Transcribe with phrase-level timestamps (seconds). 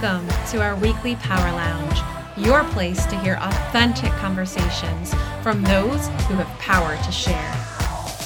[0.00, 1.98] Welcome to our weekly Power Lounge,
[2.34, 7.54] your place to hear authentic conversations from those who have power to share.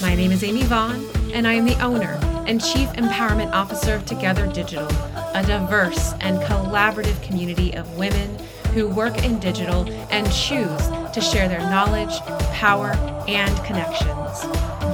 [0.00, 2.16] My name is Amy Vaughn, and I am the owner
[2.46, 4.86] and Chief Empowerment Officer of Together Digital,
[5.34, 8.38] a diverse and collaborative community of women
[8.72, 12.20] who work in digital and choose to share their knowledge,
[12.52, 12.90] power,
[13.26, 14.46] and connections.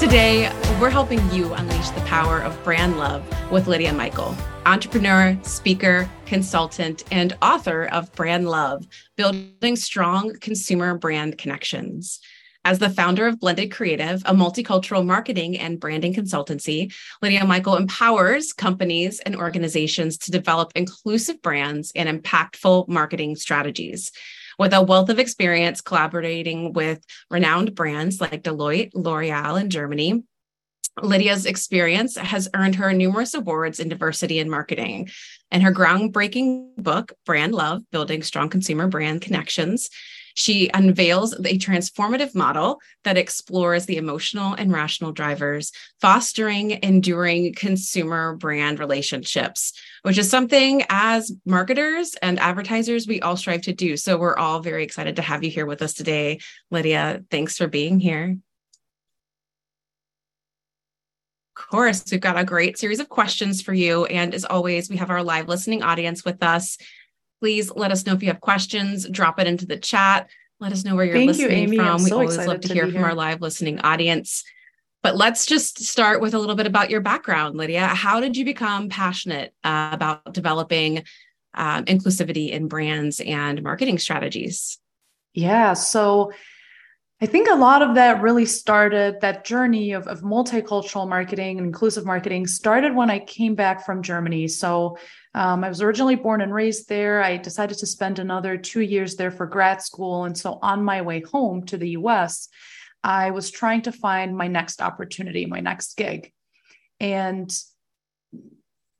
[0.00, 3.22] Today, we're helping you unleash the power of brand love
[3.52, 4.34] with Lydia Michael,
[4.66, 8.86] entrepreneur, speaker, consultant, and author of Brand Love
[9.16, 12.20] Building Strong Consumer Brand Connections.
[12.68, 18.52] As the founder of Blended Creative, a multicultural marketing and branding consultancy, Lydia Michael empowers
[18.52, 24.12] companies and organizations to develop inclusive brands and impactful marketing strategies.
[24.58, 30.24] With a wealth of experience collaborating with renowned brands like Deloitte, L'Oreal in Germany,
[31.00, 35.08] Lydia's experience has earned her numerous awards in diversity and marketing.
[35.50, 39.88] And her groundbreaking book, Brand Love Building Strong Consumer Brand Connections,
[40.38, 48.36] she unveils a transformative model that explores the emotional and rational drivers, fostering enduring consumer
[48.36, 49.72] brand relationships,
[50.02, 53.96] which is something as marketers and advertisers we all strive to do.
[53.96, 56.38] So we're all very excited to have you here with us today.
[56.70, 58.36] Lydia, thanks for being here.
[61.56, 64.04] Of course, we've got a great series of questions for you.
[64.04, 66.78] And as always, we have our live listening audience with us.
[67.40, 70.28] Please let us know if you have questions, drop it into the chat.
[70.60, 71.98] Let us know where you're Thank listening you, from.
[72.00, 73.06] So we always love to, to hear from here.
[73.06, 74.42] our live listening audience.
[75.02, 77.86] But let's just start with a little bit about your background, Lydia.
[77.86, 81.04] How did you become passionate uh, about developing
[81.54, 84.78] um, inclusivity in brands and marketing strategies?
[85.34, 85.74] Yeah.
[85.74, 86.32] So
[87.20, 91.66] I think a lot of that really started that journey of, of multicultural marketing and
[91.66, 94.46] inclusive marketing started when I came back from Germany.
[94.48, 94.98] So
[95.38, 97.22] um, I was originally born and raised there.
[97.22, 100.24] I decided to spend another two years there for grad school.
[100.24, 102.48] And so on my way home to the US,
[103.04, 106.32] I was trying to find my next opportunity, my next gig.
[106.98, 107.56] And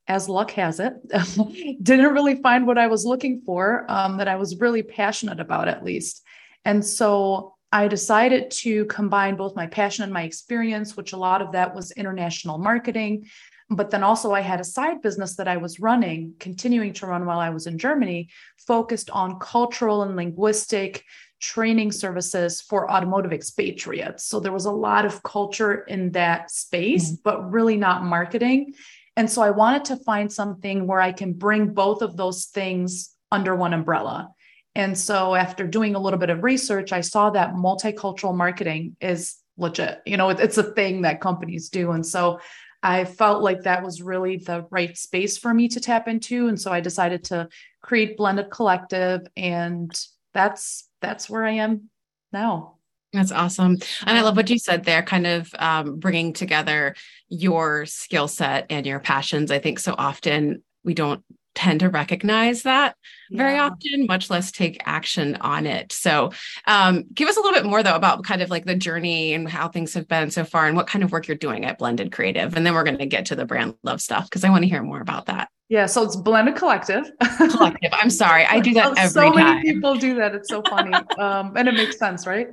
[0.06, 0.92] as luck has it,
[1.82, 5.66] didn't really find what I was looking for um, that I was really passionate about,
[5.66, 6.22] at least.
[6.64, 11.42] And so I decided to combine both my passion and my experience, which a lot
[11.42, 13.26] of that was international marketing.
[13.70, 17.26] But then also, I had a side business that I was running, continuing to run
[17.26, 21.04] while I was in Germany, focused on cultural and linguistic
[21.40, 24.24] training services for automotive expatriates.
[24.24, 27.20] So there was a lot of culture in that space, mm-hmm.
[27.22, 28.72] but really not marketing.
[29.16, 33.14] And so I wanted to find something where I can bring both of those things
[33.30, 34.30] under one umbrella.
[34.74, 39.36] And so after doing a little bit of research, I saw that multicultural marketing is
[39.56, 40.00] legit.
[40.06, 41.90] You know, it's a thing that companies do.
[41.90, 42.38] And so
[42.82, 46.48] I felt like that was really the right space for me to tap into.
[46.48, 47.48] And so I decided to
[47.82, 49.26] create Blended Collective.
[49.36, 49.90] And
[50.32, 51.90] that's that's where I am
[52.32, 52.74] now.
[53.12, 53.78] That's awesome.
[54.06, 56.94] And I love what you said there, kind of um, bringing together
[57.28, 59.50] your skill set and your passions.
[59.50, 61.24] I think so often we don't
[61.58, 62.94] tend to recognize that
[63.30, 63.36] yeah.
[63.36, 65.90] very often, much less take action on it.
[65.92, 66.30] So,
[66.66, 69.48] um, give us a little bit more though about kind of like the journey and
[69.48, 72.12] how things have been so far and what kind of work you're doing at Blended
[72.12, 72.54] Creative.
[72.56, 74.68] And then we're going to get to the brand love stuff because I want to
[74.68, 75.48] hear more about that.
[75.68, 77.10] Yeah, so it's Blended Collective.
[77.36, 77.90] Collective.
[77.92, 79.34] I'm sorry, I do that every so time.
[79.34, 80.36] many people do that.
[80.36, 82.48] It's so funny, um, and it makes sense, right?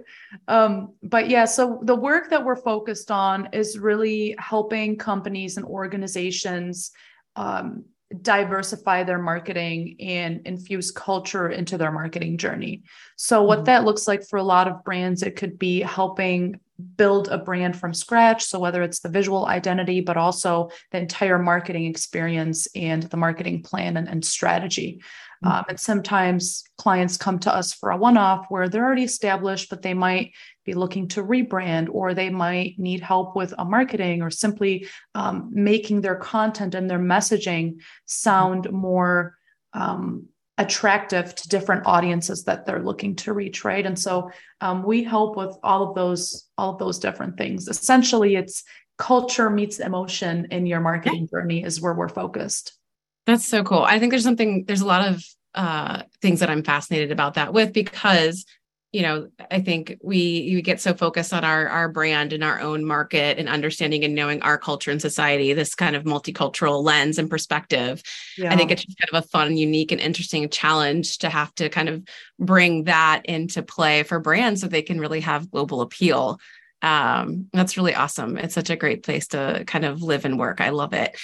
[0.47, 5.65] Um, but yeah, so the work that we're focused on is really helping companies and
[5.65, 6.91] organizations
[7.35, 7.85] um,
[8.21, 12.83] diversify their marketing and infuse culture into their marketing journey.
[13.15, 13.65] So, what mm-hmm.
[13.65, 16.59] that looks like for a lot of brands, it could be helping
[16.97, 18.43] build a brand from scratch.
[18.43, 23.63] So, whether it's the visual identity, but also the entire marketing experience and the marketing
[23.63, 25.01] plan and, and strategy.
[25.43, 25.57] Mm-hmm.
[25.57, 29.69] Um, and sometimes clients come to us for a one off where they're already established,
[29.69, 30.31] but they might
[30.65, 35.49] be looking to rebrand or they might need help with a marketing or simply um,
[35.53, 37.75] making their content and their messaging
[38.05, 39.35] sound more
[39.73, 40.25] um,
[40.57, 43.85] attractive to different audiences that they're looking to reach right?
[43.85, 44.31] And so
[44.61, 47.67] um, we help with all of those all of those different things.
[47.67, 48.63] Essentially it's
[48.97, 52.77] culture meets emotion in your marketing journey is where we're focused.
[53.25, 53.83] That's so cool.
[53.83, 55.23] I think there's something there's a lot of
[55.55, 58.45] uh, things that i'm fascinated about that with because
[58.95, 62.61] you know, I think we we get so focused on our our brand and our
[62.61, 67.17] own market and understanding and knowing our culture and society, this kind of multicultural lens
[67.17, 68.01] and perspective.
[68.37, 68.53] Yeah.
[68.53, 71.67] I think it's just kind of a fun, unique, and interesting challenge to have to
[71.67, 72.03] kind of
[72.39, 76.39] bring that into play for brands so they can really have global appeal.
[76.81, 78.37] Um, that's really awesome.
[78.37, 80.61] It's such a great place to kind of live and work.
[80.61, 81.17] I love it.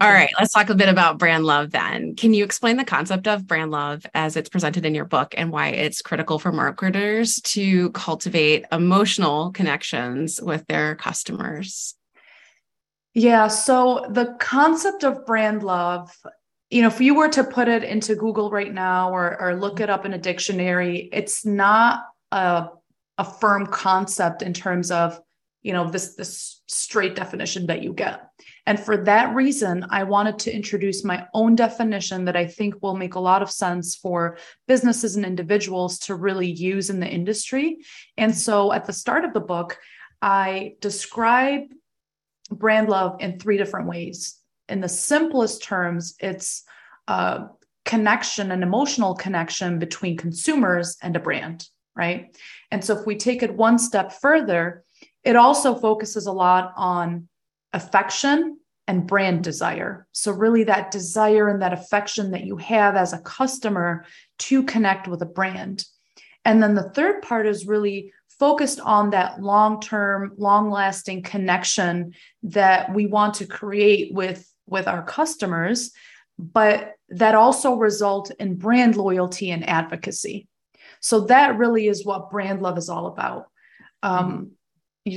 [0.00, 2.14] All right, let's talk a bit about brand love then.
[2.14, 5.50] Can you explain the concept of brand love as it's presented in your book and
[5.50, 11.96] why it's critical for marketers to cultivate emotional connections with their customers?
[13.14, 16.16] Yeah, so the concept of brand love,
[16.70, 19.80] you know, if you were to put it into Google right now or, or look
[19.80, 22.68] it up in a dictionary, it's not a,
[23.18, 25.18] a firm concept in terms of,
[25.62, 28.30] you know, this this straight definition that you get.
[28.66, 32.96] And for that reason, I wanted to introduce my own definition that I think will
[32.96, 37.78] make a lot of sense for businesses and individuals to really use in the industry.
[38.16, 39.78] And so at the start of the book,
[40.22, 41.62] I describe
[42.50, 44.36] brand love in three different ways.
[44.68, 46.62] In the simplest terms, it's
[47.08, 47.46] a
[47.84, 51.66] connection, an emotional connection between consumers and a brand,
[51.96, 52.36] right?
[52.70, 54.84] And so if we take it one step further,
[55.24, 57.28] it also focuses a lot on
[57.72, 58.58] affection
[58.90, 60.06] and brand desire.
[60.10, 64.04] So, really, that desire and that affection that you have as a customer
[64.40, 65.84] to connect with a brand.
[66.44, 72.14] And then the third part is really focused on that long term, long lasting connection
[72.42, 75.92] that we want to create with, with our customers,
[76.36, 80.48] but that also result in brand loyalty and advocacy.
[81.00, 83.46] So, that really is what brand love is all about.
[84.02, 84.52] Um,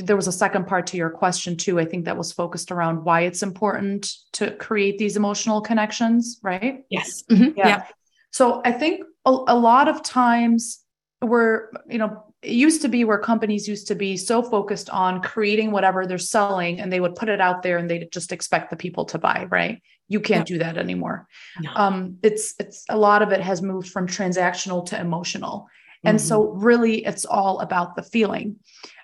[0.02, 3.04] there was a second part to your question too i think that was focused around
[3.04, 7.58] why it's important to create these emotional connections right yes mm-hmm.
[7.58, 7.68] yeah.
[7.68, 7.84] yeah.
[8.32, 10.80] so i think a, a lot of times
[11.22, 15.22] we're you know it used to be where companies used to be so focused on
[15.22, 18.70] creating whatever they're selling and they would put it out there and they just expect
[18.70, 21.28] the people to buy right you can't do that anymore
[21.62, 21.72] no.
[21.76, 25.68] um, it's it's a lot of it has moved from transactional to emotional
[26.04, 26.28] and mm-hmm.
[26.28, 28.58] so really it's all about the feeling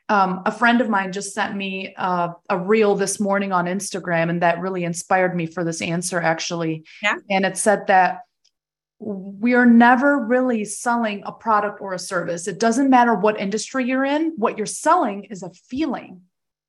[0.09, 4.29] um, a friend of mine just sent me uh, a reel this morning on Instagram,
[4.29, 6.83] and that really inspired me for this answer, actually.
[7.01, 7.15] Yeah.
[7.29, 8.21] And it said that
[8.97, 12.47] we are never really selling a product or a service.
[12.47, 16.21] It doesn't matter what industry you're in, what you're selling is a feeling.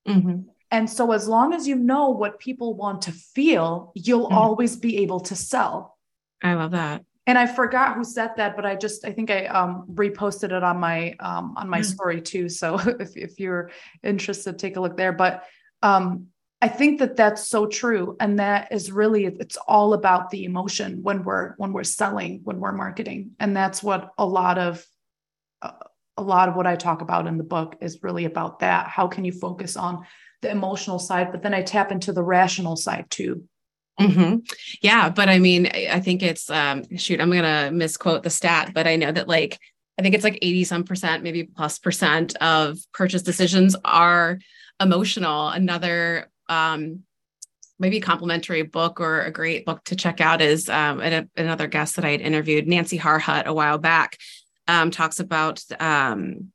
[0.06, 0.42] Mm-hmm.
[0.70, 4.36] And so, as long as you know what people want to feel, you'll mm-hmm.
[4.36, 5.96] always be able to sell.
[6.42, 9.46] I love that and I forgot who said that, but I just I think I
[9.46, 11.84] um, reposted it on my um, on my mm.
[11.84, 12.48] story too.
[12.48, 13.70] So if if you're
[14.02, 15.12] interested, take a look there.
[15.12, 15.44] But
[15.82, 16.26] um,
[16.62, 21.02] I think that that's so true, and that is really it's all about the emotion
[21.02, 24.84] when we're when we're selling, when we're marketing, and that's what a lot of
[25.62, 25.72] uh,
[26.16, 28.88] a lot of what I talk about in the book is really about that.
[28.88, 30.04] How can you focus on
[30.42, 33.44] the emotional side, but then I tap into the rational side too
[34.00, 34.36] Mm-hmm.
[34.80, 38.86] Yeah, but I mean, I think it's um shoot, I'm gonna misquote the stat, but
[38.86, 39.58] I know that like
[39.98, 44.38] I think it's like 80 some percent, maybe plus percent of purchase decisions are
[44.80, 45.48] emotional.
[45.48, 47.00] Another um
[47.78, 51.00] maybe complimentary book or a great book to check out is um
[51.36, 54.16] another guest that I had interviewed, Nancy Harhut, a while back,
[54.66, 56.52] um, talks about um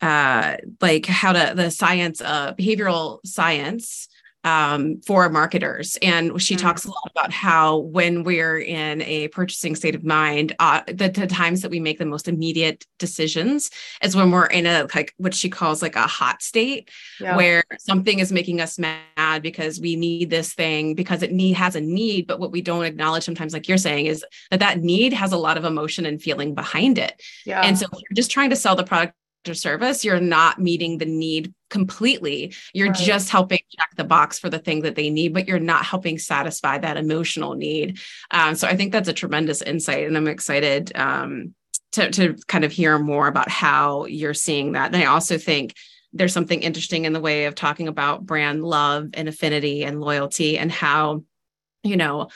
[0.00, 4.08] uh like how to the science behavioral science
[4.44, 5.96] um, for marketers.
[6.02, 6.66] And she mm-hmm.
[6.66, 11.08] talks a lot about how when we're in a purchasing state of mind, uh, the,
[11.08, 13.70] the, times that we make the most immediate decisions
[14.02, 17.34] is when we're in a like what she calls like a hot state, yeah.
[17.34, 21.74] where something is making us mad because we need this thing because it need has
[21.74, 22.26] a need.
[22.26, 25.38] But what we don't acknowledge sometimes, like you're saying, is that that need has a
[25.38, 27.20] lot of emotion and feeling behind it.
[27.46, 27.62] Yeah.
[27.62, 29.14] And so you're just trying to sell the product
[29.48, 32.54] or service, you're not meeting the need completely.
[32.72, 32.96] You're right.
[32.96, 36.18] just helping check the box for the thing that they need, but you're not helping
[36.18, 37.98] satisfy that emotional need.
[38.30, 41.52] Um, so I think that's a tremendous insight, and I'm excited um,
[41.92, 44.94] to to kind of hear more about how you're seeing that.
[44.94, 45.74] And I also think
[46.12, 50.56] there's something interesting in the way of talking about brand love and affinity and loyalty
[50.56, 51.24] and how
[51.82, 52.28] you know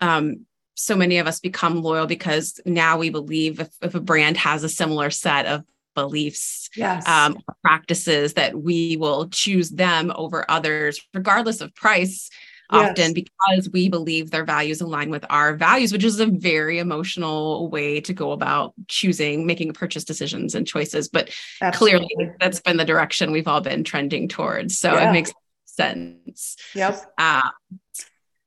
[0.00, 4.38] um, so many of us become loyal because now we believe if, if, a brand
[4.38, 5.64] has a similar set of
[5.96, 7.06] beliefs, yes.
[7.08, 12.30] um, practices that we will choose them over others, regardless of price.
[12.72, 12.90] Yes.
[12.90, 17.70] Often because we believe their values align with our values, which is a very emotional
[17.70, 21.08] way to go about choosing, making purchase decisions and choices.
[21.08, 21.30] But
[21.62, 22.08] Absolutely.
[22.16, 24.80] clearly, that's been the direction we've all been trending towards.
[24.80, 25.08] So yeah.
[25.08, 25.32] it makes
[25.66, 26.56] sense.
[26.74, 27.04] Yep.
[27.16, 27.48] Uh,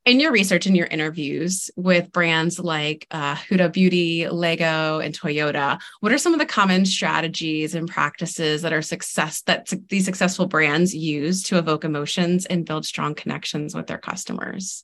[0.09, 5.79] in your research and your interviews with brands like uh, Huda Beauty, Lego, and Toyota,
[5.99, 10.47] what are some of the common strategies and practices that are success that these successful
[10.47, 14.83] brands use to evoke emotions and build strong connections with their customers?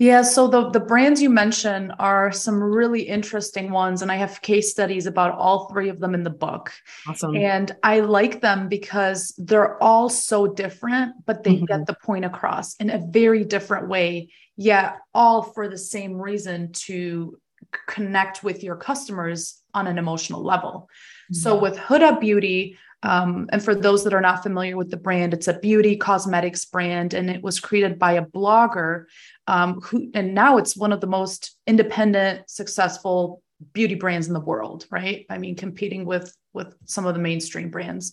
[0.00, 4.40] Yeah, so the the brands you mentioned are some really interesting ones, and I have
[4.40, 6.72] case studies about all three of them in the book.
[7.06, 7.36] Awesome.
[7.36, 11.66] And I like them because they're all so different, but they mm-hmm.
[11.66, 14.30] get the point across in a very different way.
[14.56, 17.38] Yet all for the same reason to
[17.86, 20.88] connect with your customers on an emotional level.
[21.30, 21.34] Mm-hmm.
[21.34, 25.32] So with Huda Beauty, um, and for those that are not familiar with the brand,
[25.32, 29.06] it's a beauty cosmetics brand, and it was created by a blogger
[29.52, 33.42] um, who, and now it's one of the most independent, successful
[33.72, 35.26] beauty brands in the world, right?
[35.28, 38.12] I mean, competing with with some of the mainstream brands.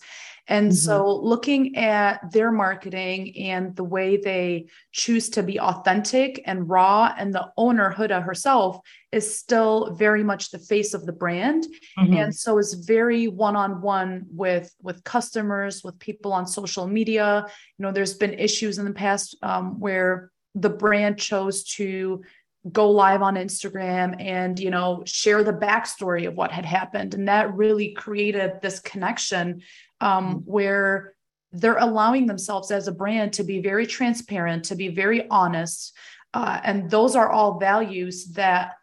[0.50, 0.88] And mm-hmm.
[0.88, 0.96] so
[1.34, 7.34] looking at their marketing and the way they choose to be authentic and raw, and
[7.34, 8.80] the owner, Huda herself,
[9.12, 11.66] is still very much the face of the brand.
[11.98, 12.14] Mm-hmm.
[12.14, 17.46] And so is very one-on-one with, with customers, with people on social media.
[17.78, 22.24] You know, there's been issues in the past um, where the brand chose to
[22.72, 27.28] go live on Instagram and you know share the backstory of what had happened and
[27.28, 29.62] that really created this connection
[30.02, 30.38] um, mm-hmm.
[30.40, 31.14] where
[31.54, 35.96] they're allowing themselves as a brand to be very transparent to be very honest
[36.34, 38.74] uh, and those are all values that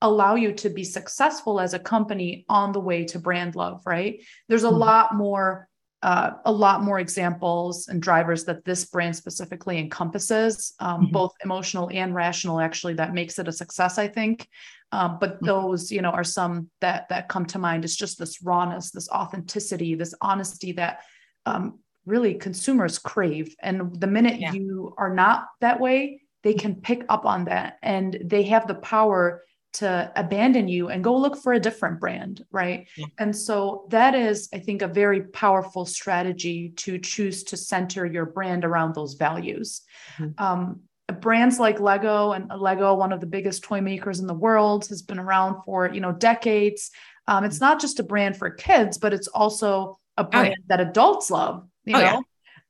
[0.00, 4.20] allow you to be successful as a company on the way to brand love right
[4.48, 4.78] there's a mm-hmm.
[4.78, 5.67] lot more
[6.02, 11.12] uh, a lot more examples and drivers that this brand specifically encompasses, um, mm-hmm.
[11.12, 12.60] both emotional and rational.
[12.60, 14.48] Actually, that makes it a success, I think.
[14.92, 15.46] Um, but mm-hmm.
[15.46, 17.84] those, you know, are some that that come to mind.
[17.84, 21.00] It's just this rawness, this authenticity, this honesty that
[21.46, 23.54] um, really consumers crave.
[23.60, 24.52] And the minute yeah.
[24.52, 28.76] you are not that way, they can pick up on that, and they have the
[28.76, 29.42] power
[29.78, 33.06] to abandon you and go look for a different brand right yeah.
[33.18, 38.26] and so that is i think a very powerful strategy to choose to center your
[38.26, 39.82] brand around those values
[40.16, 40.44] mm-hmm.
[40.44, 40.80] um,
[41.20, 45.00] brands like lego and lego one of the biggest toy makers in the world has
[45.00, 46.90] been around for you know decades
[47.28, 50.76] um, it's not just a brand for kids but it's also a brand oh, yeah.
[50.76, 52.20] that adults love you oh, know yeah.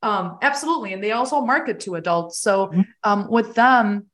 [0.02, 2.82] um, absolutely and they also market to adults so mm-hmm.
[3.02, 4.06] um, with them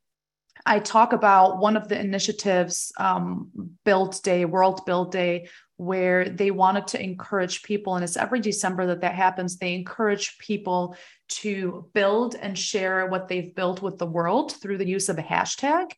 [0.66, 3.50] I talk about one of the initiatives, um,
[3.84, 8.86] Build Day, World Build Day, where they wanted to encourage people, and it's every December
[8.86, 9.56] that that happens.
[9.56, 10.96] They encourage people
[11.28, 15.22] to build and share what they've built with the world through the use of a
[15.22, 15.90] hashtag.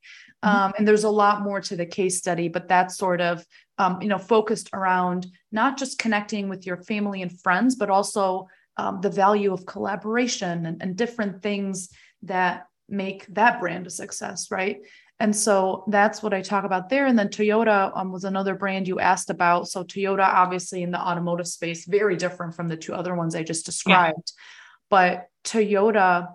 [0.45, 0.49] Mm-hmm.
[0.49, 3.45] Um, and there's a lot more to the case study, but that's sort of
[3.79, 8.49] um, you know focused around not just connecting with your family and friends, but also
[8.79, 11.89] um, the value of collaboration and, and different things
[12.23, 14.79] that make that brand a success, right?
[15.19, 17.07] And so that's what I talk about there.
[17.07, 19.67] And then Toyota um, was another brand you asked about.
[19.69, 23.43] So Toyota, obviously in the automotive space, very different from the two other ones I
[23.43, 24.33] just described.
[24.37, 24.43] Yeah.
[24.91, 26.29] But Toyota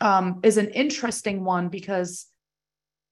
[0.00, 2.26] um, is an interesting one because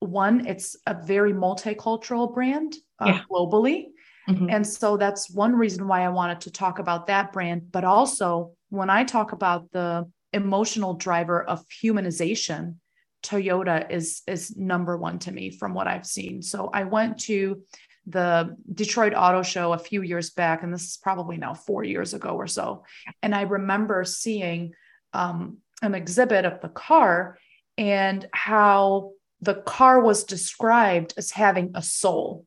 [0.01, 3.21] one, it's a very multicultural brand uh, yeah.
[3.31, 3.87] globally.
[4.29, 4.51] Mm-hmm.
[4.51, 7.71] And so that's one reason why I wanted to talk about that brand.
[7.71, 12.77] But also, when I talk about the emotional driver of humanization,
[13.23, 16.43] Toyota is is number one to me from what I've seen.
[16.43, 17.63] So I went to
[18.07, 22.15] the Detroit Auto Show a few years back, and this is probably now four years
[22.15, 22.85] ago or so.
[23.23, 24.73] And I remember seeing
[25.13, 27.39] um, an exhibit of the car
[27.79, 32.47] and how the car was described as having a soul.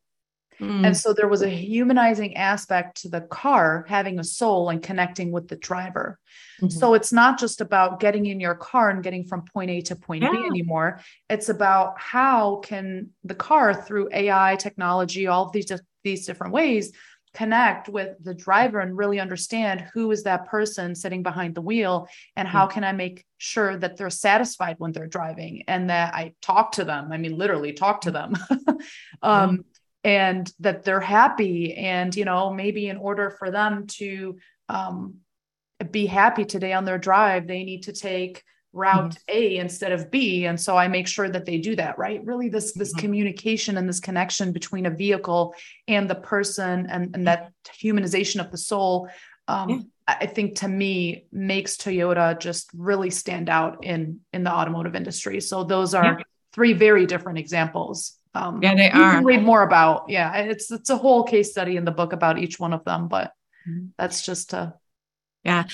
[0.60, 0.86] Mm.
[0.86, 5.32] And so there was a humanizing aspect to the car having a soul and connecting
[5.32, 6.18] with the driver.
[6.60, 6.70] Mm-hmm.
[6.70, 9.96] So it's not just about getting in your car and getting from point A to
[9.96, 10.32] point yeah.
[10.32, 11.00] B anymore.
[11.28, 15.70] It's about how can the car through AI technology, all of these
[16.02, 16.92] these different ways
[17.36, 22.08] connect with the driver and really understand who is that person sitting behind the wheel
[22.34, 22.74] and how mm-hmm.
[22.74, 26.84] can I make sure that they're satisfied when they're driving and that I talk to
[26.84, 27.12] them.
[27.12, 28.36] I mean, literally talk to them.
[29.22, 29.66] um,
[30.06, 35.16] and that they're happy and you know maybe in order for them to um,
[35.90, 39.36] be happy today on their drive they need to take route mm-hmm.
[39.36, 42.48] a instead of b and so i make sure that they do that right really
[42.48, 43.00] this this mm-hmm.
[43.00, 45.52] communication and this connection between a vehicle
[45.88, 47.50] and the person and, and that
[47.82, 49.08] humanization of the soul
[49.48, 49.78] um, yeah.
[50.06, 55.40] i think to me makes toyota just really stand out in in the automotive industry
[55.40, 56.24] so those are yeah.
[56.52, 59.22] three very different examples um, yeah, they are.
[59.24, 60.08] read more about.
[60.08, 63.08] Yeah, it's it's a whole case study in the book about each one of them,
[63.08, 63.32] but
[63.68, 63.86] mm-hmm.
[63.98, 64.74] that's just to.
[65.44, 65.64] Yeah,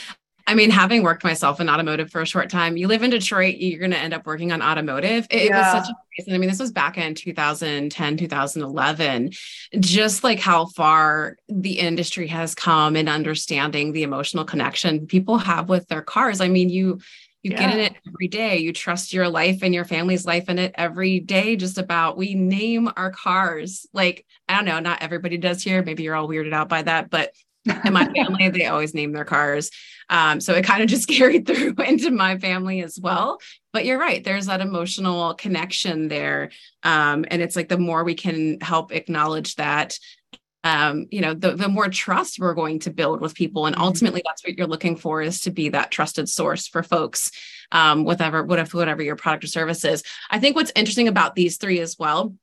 [0.46, 3.56] I mean, having worked myself in automotive for a short time, you live in Detroit,
[3.56, 5.26] you're going to end up working on automotive.
[5.30, 5.56] It, yeah.
[5.56, 6.34] it was such a reason.
[6.34, 9.30] I mean, this was back in 2010, 2011,
[9.78, 15.68] just like how far the industry has come in understanding the emotional connection people have
[15.68, 16.40] with their cars.
[16.40, 17.00] I mean, you,
[17.42, 17.58] you yeah.
[17.58, 18.58] get in it every day.
[18.58, 21.56] You trust your life and your family's life in it every day.
[21.56, 23.86] Just about we name our cars.
[23.92, 25.82] Like, I don't know, not everybody does here.
[25.82, 27.32] Maybe you're all weirded out by that, but
[27.84, 29.70] in my family, they always name their cars.
[30.08, 33.40] Um, so it kind of just carried through into my family as well.
[33.72, 36.50] But you're right, there's that emotional connection there.
[36.82, 39.98] Um, and it's like the more we can help acknowledge that,
[40.64, 43.66] um, you know, the, the more trust we're going to build with people.
[43.66, 43.84] And mm-hmm.
[43.84, 47.30] ultimately, that's what you're looking for is to be that trusted source for folks,
[47.72, 50.02] um, whatever, whatever, whatever your product or service is.
[50.30, 52.34] I think what's interesting about these three as well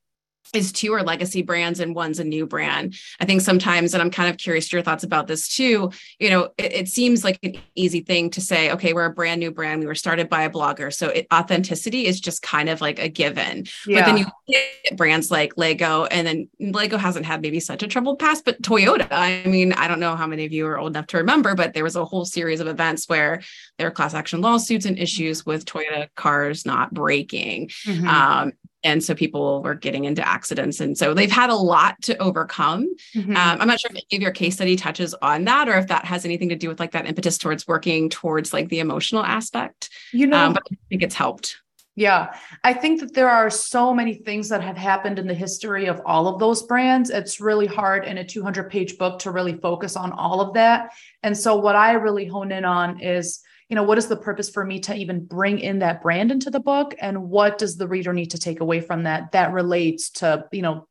[0.54, 2.96] is two are legacy brands and one's a new brand.
[3.20, 5.92] I think sometimes, and I'm kind of curious to your thoughts about this too.
[6.20, 9.40] You know, it, it, seems like an easy thing to say, okay, we're a brand
[9.40, 9.82] new brand.
[9.82, 10.94] We were started by a blogger.
[10.94, 13.66] So it, authenticity is just kind of like a given.
[13.86, 14.00] Yeah.
[14.00, 17.88] But then you get brands like Lego, and then Lego hasn't had maybe such a
[17.88, 20.94] troubled past, but Toyota, I mean, I don't know how many of you are old
[20.94, 23.42] enough to remember, but there was a whole series of events where
[23.78, 27.70] there were class action lawsuits and issues with Toyota cars not braking.
[27.86, 28.08] Mm-hmm.
[28.08, 32.18] Um, and so people were getting into accidents and so they've had a lot to
[32.18, 33.36] overcome mm-hmm.
[33.36, 35.88] um, i'm not sure if any of your case study touches on that or if
[35.88, 39.24] that has anything to do with like that impetus towards working towards like the emotional
[39.24, 41.58] aspect you know um, but i think it's helped
[42.00, 42.34] yeah,
[42.64, 46.02] I think that there are so many things that have happened in the history of
[46.06, 47.10] all of those brands.
[47.10, 50.92] It's really hard in a 200 page book to really focus on all of that.
[51.24, 54.50] And so, what I really hone in on is you know what is the purpose
[54.50, 57.88] for me to even bring in that brand into the book and what does the
[57.88, 60.88] reader need to take away from that that relates to you know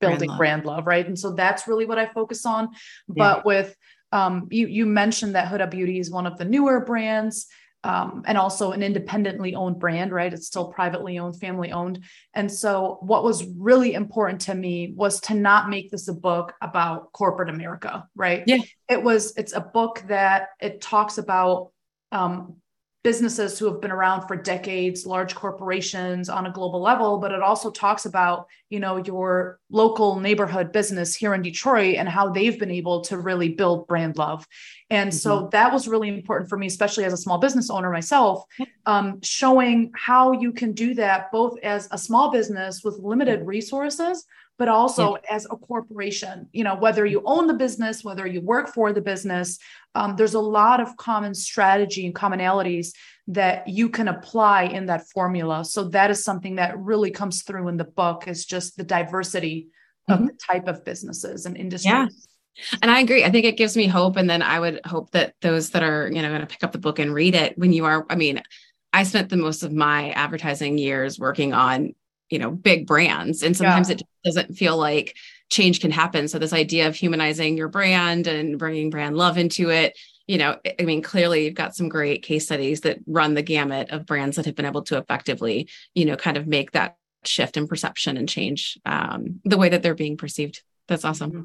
[0.00, 2.68] building brand love, brand love right and so that's really what i focus on
[3.14, 3.34] yeah.
[3.34, 3.76] but with
[4.12, 7.46] um, you you mentioned that huda beauty is one of the newer brands
[7.82, 10.32] um, and also an independently owned brand, right?
[10.32, 12.00] It's still privately owned, family owned.
[12.34, 16.52] And so, what was really important to me was to not make this a book
[16.60, 18.42] about corporate America, right?
[18.46, 18.58] Yeah.
[18.88, 21.70] It was, it's a book that it talks about
[22.12, 22.56] um,
[23.02, 27.40] businesses who have been around for decades, large corporations on a global level, but it
[27.40, 32.58] also talks about, you know, your local neighborhood business here in Detroit and how they've
[32.58, 34.46] been able to really build brand love.
[34.90, 35.16] And mm-hmm.
[35.16, 38.44] so that was really important for me, especially as a small business owner myself,
[38.84, 44.26] um, showing how you can do that both as a small business with limited resources,
[44.60, 45.34] but also yeah.
[45.36, 49.00] as a corporation you know whether you own the business whether you work for the
[49.00, 49.58] business
[49.94, 52.92] um, there's a lot of common strategy and commonalities
[53.26, 57.68] that you can apply in that formula so that is something that really comes through
[57.68, 59.68] in the book is just the diversity
[60.08, 60.22] mm-hmm.
[60.22, 62.06] of the type of businesses and industries yeah.
[62.82, 63.24] And I agree.
[63.24, 64.16] I think it gives me hope.
[64.16, 66.72] And then I would hope that those that are, you know, going to pick up
[66.72, 68.42] the book and read it when you are, I mean,
[68.92, 71.94] I spent the most of my advertising years working on
[72.30, 73.42] you know big brands.
[73.42, 73.96] And sometimes yeah.
[73.96, 75.16] it doesn't feel like
[75.50, 76.28] change can happen.
[76.28, 80.58] So this idea of humanizing your brand and bringing brand love into it you know
[80.78, 84.36] i mean clearly you've got some great case studies that run the gamut of brands
[84.36, 88.16] that have been able to effectively you know kind of make that shift in perception
[88.16, 90.62] and change um, the way that they're being perceived.
[90.88, 91.30] That's awesome.
[91.30, 91.44] Mm-hmm.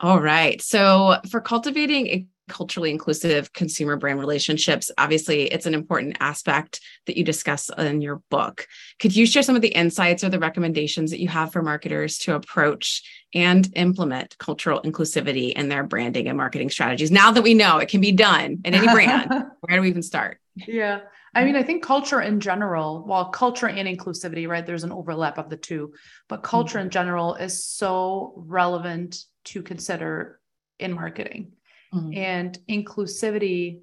[0.00, 0.60] All right.
[0.60, 4.90] So for cultivating culturally inclusive consumer brand relationships.
[4.98, 8.66] Obviously, it's an important aspect that you discuss in your book.
[8.98, 12.18] Could you share some of the insights or the recommendations that you have for marketers
[12.18, 13.02] to approach
[13.34, 17.10] and implement cultural inclusivity in their branding and marketing strategies?
[17.10, 19.30] Now that we know it can be done in any brand,
[19.60, 20.40] where do we even start?
[20.54, 21.00] Yeah.
[21.34, 25.36] I mean, I think culture in general, while culture and inclusivity, right, there's an overlap
[25.36, 25.92] of the two,
[26.28, 26.86] but culture mm-hmm.
[26.86, 30.40] in general is so relevant to consider
[30.78, 31.52] in marketing
[31.94, 32.12] mm-hmm.
[32.14, 33.80] and inclusivity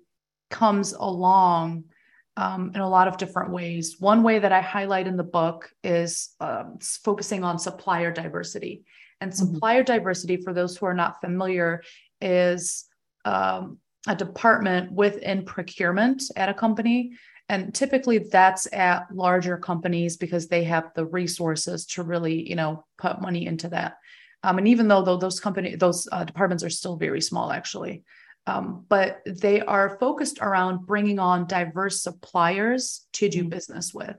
[0.50, 1.86] comes along
[2.38, 3.98] um, in a lot of different ways.
[4.00, 8.84] One way that I highlight in the book is um, focusing on supplier diversity.
[9.22, 9.54] And mm-hmm.
[9.54, 9.94] supplier mm-hmm.
[9.94, 11.84] diversity, for those who are not familiar,
[12.22, 12.86] is
[13.26, 17.12] um, a department within procurement at a company.
[17.50, 22.86] And typically that's at larger companies because they have the resources to really, you know,
[22.98, 23.98] put money into that.
[24.44, 28.04] Um, and even though, though those company those uh, departments are still very small, actually,
[28.46, 33.50] um, but they are focused around bringing on diverse suppliers to do mm-hmm.
[33.50, 34.16] business with.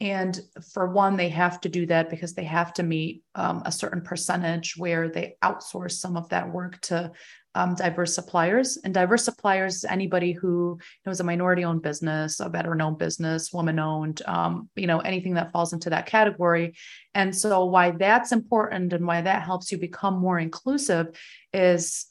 [0.00, 0.40] And
[0.72, 4.00] for one, they have to do that because they have to meet um, a certain
[4.00, 7.10] percentage where they outsource some of that work to
[7.58, 8.78] um, diverse suppliers.
[8.84, 13.52] And diverse suppliers is anybody who knows a minority owned business, a veteran owned business,
[13.52, 16.76] woman owned, um, you know, anything that falls into that category.
[17.16, 21.18] And so, why that's important and why that helps you become more inclusive
[21.52, 22.06] is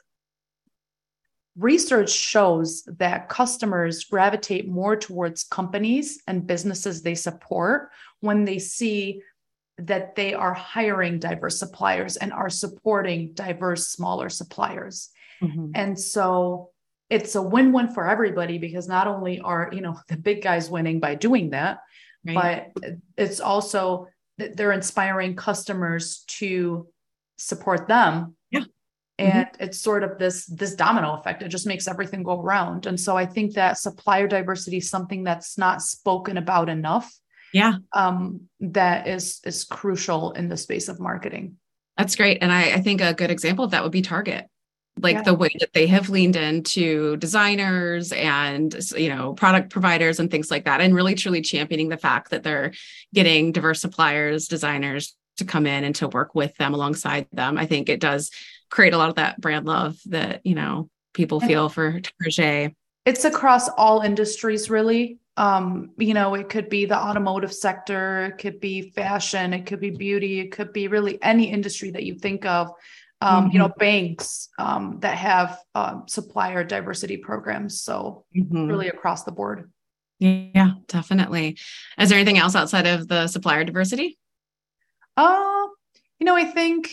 [1.56, 9.22] research shows that customers gravitate more towards companies and businesses they support when they see
[9.78, 15.12] that they are hiring diverse suppliers and are supporting diverse smaller suppliers.
[15.41, 15.71] Mm-hmm.
[15.76, 16.71] And so
[17.10, 21.00] it's a win-win for everybody because not only are, you know, the big guys winning
[21.00, 21.80] by doing that,
[22.26, 22.71] right.
[22.73, 26.88] but it's also they're inspiring customers to
[27.38, 28.36] support them.
[28.52, 28.63] Yeah.
[29.17, 29.63] And mm-hmm.
[29.63, 31.41] it's sort of this this domino effect.
[31.41, 32.86] It just makes everything go around.
[32.86, 37.12] And so I think that supplier diversity is something that's not spoken about enough
[37.54, 41.58] yeah um, that is is crucial in the space of marketing
[41.97, 44.45] that's great and I, I think a good example of that would be target
[45.00, 45.22] like yeah.
[45.24, 50.52] the way that they have leaned into designers and you know product providers and things
[50.52, 52.74] like that and really truly championing the fact that they're
[53.14, 57.66] getting diverse suppliers designers to come in and to work with them alongside them i
[57.66, 58.32] think it does
[58.70, 62.76] create a lot of that brand love that you know people feel for Target.
[63.06, 68.40] it's across all industries really um, you know, it could be the automotive sector, it
[68.40, 72.16] could be fashion, it could be beauty, it could be really any industry that you
[72.16, 72.72] think of.
[73.20, 73.54] Um, mm-hmm.
[73.54, 77.82] You know, banks um, that have um, supplier diversity programs.
[77.82, 78.68] So mm-hmm.
[78.68, 79.72] really across the board.
[80.20, 81.58] Yeah, definitely.
[82.00, 84.18] Is there anything else outside of the supplier diversity?
[85.16, 85.68] Uh,
[86.20, 86.92] you know, I think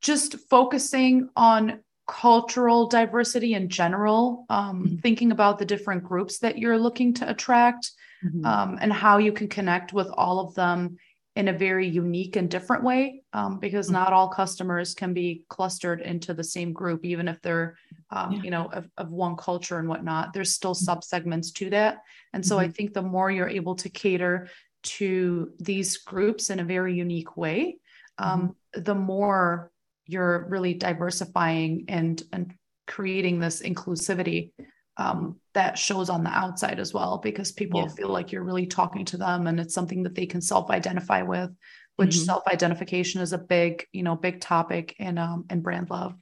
[0.00, 4.96] just focusing on cultural diversity in general, um, mm-hmm.
[4.96, 7.90] thinking about the different groups that you're looking to attract
[8.24, 8.44] mm-hmm.
[8.44, 10.96] um, and how you can connect with all of them
[11.36, 13.96] in a very unique and different way um, because mm-hmm.
[13.96, 17.76] not all customers can be clustered into the same group even if they're
[18.10, 18.42] um, yeah.
[18.42, 20.90] you know of, of, one culture and whatnot there's still mm-hmm.
[20.90, 21.98] subsegments to that
[22.32, 22.72] and so i mm-hmm.
[22.72, 24.48] think the more you're able to cater
[24.82, 27.76] to these groups in a very unique way
[28.18, 28.82] um, mm-hmm.
[28.82, 29.70] the more
[30.06, 32.54] you're really diversifying and and
[32.86, 34.52] creating this inclusivity
[34.96, 37.88] um, that shows on the outside as well because people yeah.
[37.88, 41.50] feel like you're really talking to them and it's something that they can self-identify with
[41.96, 42.24] which mm-hmm.
[42.24, 46.14] self-identification is a big you know big topic in um in brand love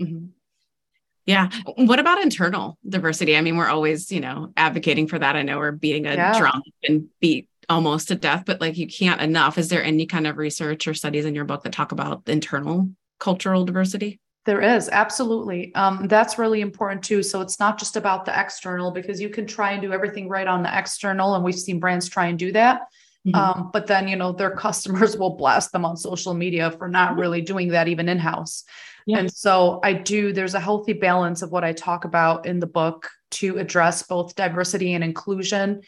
[0.00, 0.26] mm-hmm.
[1.24, 5.42] yeah what about internal diversity i mean we're always you know advocating for that i
[5.42, 6.38] know we're beating a yeah.
[6.38, 10.26] drum and beat almost to death but like you can't enough is there any kind
[10.26, 14.20] of research or studies in your book that talk about internal cultural diversity?
[14.46, 15.74] There is absolutely.
[15.74, 17.22] Um, that's really important too.
[17.24, 20.46] So it's not just about the external because you can try and do everything right
[20.46, 22.82] on the external, and we've seen brands try and do that.
[23.26, 23.34] Mm-hmm.
[23.34, 27.10] Um, but then you know their customers will blast them on social media for not
[27.10, 27.20] mm-hmm.
[27.20, 28.62] really doing that even in house.
[29.04, 29.18] Yeah.
[29.18, 30.32] And so I do.
[30.32, 34.36] There's a healthy balance of what I talk about in the book to address both
[34.36, 35.82] diversity and inclusion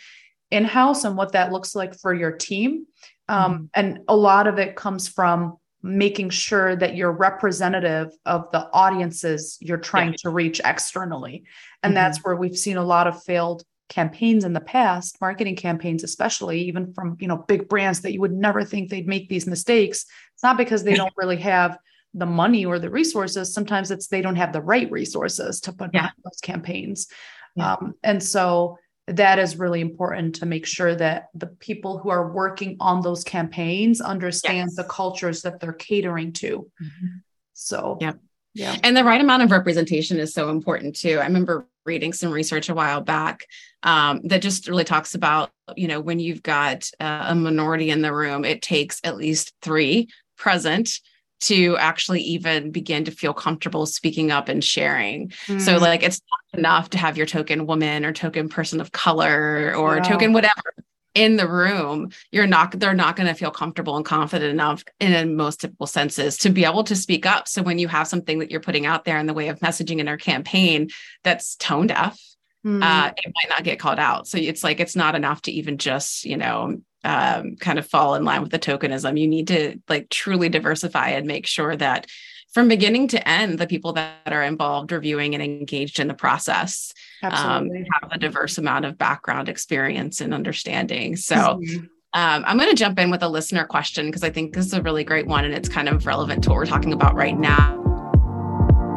[0.51, 2.87] in house and what that looks like for your team.
[3.29, 3.65] Um, mm-hmm.
[3.75, 9.57] And a lot of it comes from making sure that you're representative of the audiences
[9.61, 10.17] you're trying yeah.
[10.23, 11.45] to reach externally.
[11.83, 11.95] And mm-hmm.
[11.95, 16.63] that's where we've seen a lot of failed campaigns in the past, marketing campaigns especially,
[16.63, 20.05] even from, you know, big brands that you would never think they'd make these mistakes.
[20.35, 21.79] It's not because they don't really have
[22.15, 23.53] the money or the resources.
[23.53, 26.11] Sometimes it's they don't have the right resources to put yeah.
[26.25, 27.09] those campaigns.
[27.57, 27.75] Yeah.
[27.75, 32.31] Um, and so that is really important to make sure that the people who are
[32.31, 34.77] working on those campaigns understand yes.
[34.77, 36.71] the cultures that they're catering to.
[36.83, 37.07] Mm-hmm.
[37.55, 38.13] So, yeah.
[38.55, 38.77] Yeah.
[38.83, 41.19] And the right amount of representation is so important too.
[41.21, 43.47] I remember reading some research a while back
[43.83, 48.03] um, that just really talks about, you know, when you've got uh, a minority in
[48.03, 51.01] the room, it takes at least three present
[51.41, 55.29] to actually even begin to feel comfortable speaking up and sharing.
[55.47, 55.61] Mm.
[55.61, 59.75] So like it's not enough to have your token woman or token person of color
[59.77, 60.75] or token whatever
[61.15, 62.11] in the room.
[62.31, 65.87] You're not they're not going to feel comfortable and confident enough in, in most typical
[65.87, 67.49] senses to be able to speak up.
[67.49, 69.99] So when you have something that you're putting out there in the way of messaging
[69.99, 70.91] in our campaign
[71.25, 72.21] that's tone deaf,
[72.65, 72.83] mm.
[72.83, 74.29] uh, it might not get called out.
[74.29, 78.15] So it's like it's not enough to even just, you know, um, kind of fall
[78.15, 79.19] in line with the tokenism.
[79.19, 82.07] You need to like truly diversify and make sure that
[82.53, 86.93] from beginning to end, the people that are involved, reviewing and engaged in the process
[87.23, 91.15] um, have a diverse amount of background experience and understanding.
[91.17, 91.79] So mm-hmm.
[92.15, 94.73] um, I'm going to jump in with a listener question because I think this is
[94.73, 97.39] a really great one and it's kind of relevant to what we're talking about right
[97.39, 97.77] now.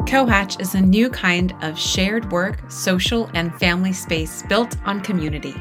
[0.08, 5.56] CoHatch is a new kind of shared work, social, and family space built on community.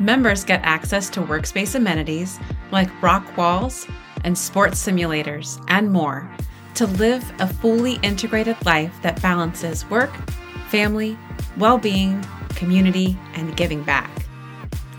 [0.00, 3.86] Members get access to workspace amenities like rock walls
[4.24, 6.26] and sports simulators and more
[6.72, 10.10] to live a fully integrated life that balances work,
[10.70, 11.18] family,
[11.58, 14.10] well being, community, and giving back.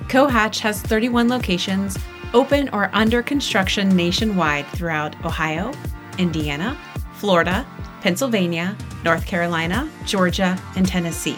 [0.03, 1.97] CoHatch has 31 locations
[2.35, 5.71] open or under construction nationwide throughout Ohio,
[6.19, 6.77] Indiana,
[7.15, 7.65] Florida,
[8.01, 11.37] Pennsylvania, North Carolina, Georgia, and Tennessee.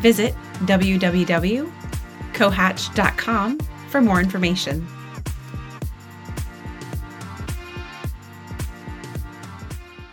[0.00, 0.34] Visit
[2.36, 4.86] www.cohatch.com for more information.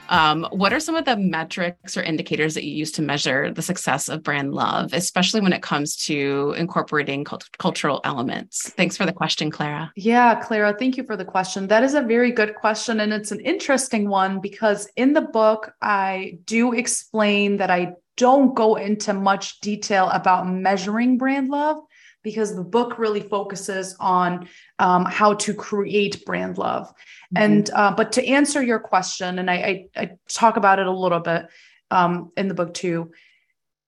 [0.09, 3.63] Um, what are some of the metrics or indicators that you use to measure the
[3.63, 8.69] success of brand love, especially when it comes to incorporating cult- cultural elements?
[8.69, 9.91] Thanks for the question, Clara.
[9.95, 11.67] Yeah, Clara, thank you for the question.
[11.67, 12.99] That is a very good question.
[12.99, 18.53] And it's an interesting one because in the book, I do explain that I don't
[18.53, 21.79] go into much detail about measuring brand love
[22.23, 24.47] because the book really focuses on
[24.79, 26.87] um, how to create brand love.
[26.87, 27.43] Mm-hmm.
[27.43, 30.91] And uh, but to answer your question, and I, I, I talk about it a
[30.91, 31.47] little bit
[31.91, 33.11] um, in the book too.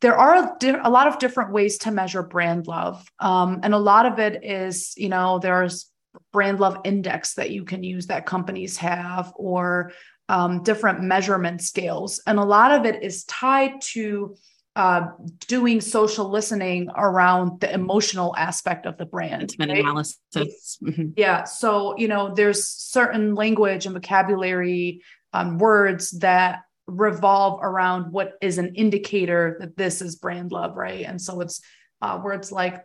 [0.01, 3.73] There are a, di- a, lot of different ways to measure brand love, um, and
[3.73, 5.89] a lot of it is, you know, there's
[6.31, 9.93] brand love index that you can use that companies have, or
[10.27, 14.35] um, different measurement scales, and a lot of it is tied to
[14.75, 15.07] uh,
[15.47, 19.55] doing social listening around the emotional aspect of the brand.
[19.57, 19.69] Right?
[19.69, 20.77] analysis.
[20.83, 21.09] Mm-hmm.
[21.15, 21.45] Yeah.
[21.45, 25.01] So, you know, there's certain language and vocabulary
[25.33, 31.05] um, words that revolve around what is an indicator that this is brand love, right?
[31.05, 31.61] And so it's
[32.01, 32.83] uh, words like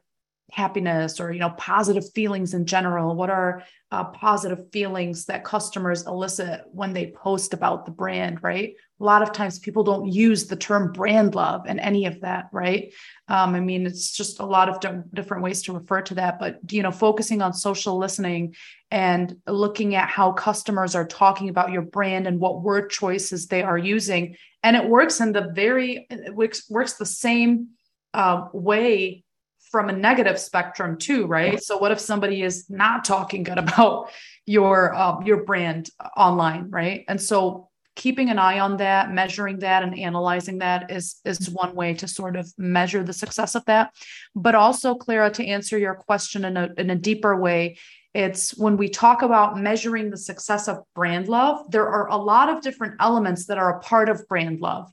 [0.52, 6.06] happiness or you know positive feelings in general what are uh, positive feelings that customers
[6.06, 10.46] elicit when they post about the brand right a lot of times people don't use
[10.46, 12.92] the term brand love and any of that right
[13.28, 16.38] um, i mean it's just a lot of d- different ways to refer to that
[16.38, 18.54] but you know focusing on social listening
[18.90, 23.62] and looking at how customers are talking about your brand and what word choices they
[23.62, 27.68] are using and it works in the very works, works the same
[28.14, 29.24] uh, way
[29.70, 31.62] from a negative spectrum too, right?
[31.62, 34.10] So what if somebody is not talking good about
[34.46, 37.04] your uh, your brand online, right?
[37.08, 41.74] And so keeping an eye on that, measuring that, and analyzing that is is one
[41.74, 43.92] way to sort of measure the success of that.
[44.34, 47.76] But also, Clara, to answer your question in a in a deeper way,
[48.14, 52.48] it's when we talk about measuring the success of brand love, there are a lot
[52.48, 54.90] of different elements that are a part of brand love.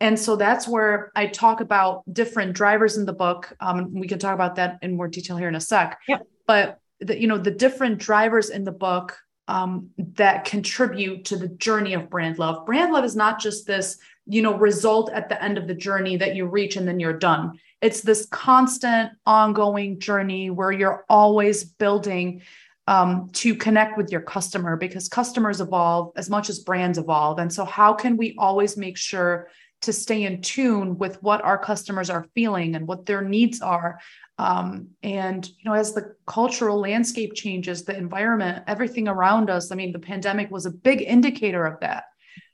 [0.00, 3.52] And so that's where I talk about different drivers in the book.
[3.60, 5.98] Um, we can talk about that in more detail here in a sec.
[6.06, 6.18] Yeah.
[6.46, 11.48] But the, you know, the different drivers in the book um, that contribute to the
[11.48, 12.66] journey of brand love.
[12.66, 16.16] Brand love is not just this, you know, result at the end of the journey
[16.18, 17.58] that you reach and then you're done.
[17.80, 22.42] It's this constant, ongoing journey where you're always building
[22.86, 27.38] um, to connect with your customer because customers evolve as much as brands evolve.
[27.38, 29.48] And so, how can we always make sure
[29.80, 33.98] to stay in tune with what our customers are feeling and what their needs are
[34.38, 39.74] um, and you know as the cultural landscape changes the environment everything around us i
[39.74, 42.04] mean the pandemic was a big indicator of that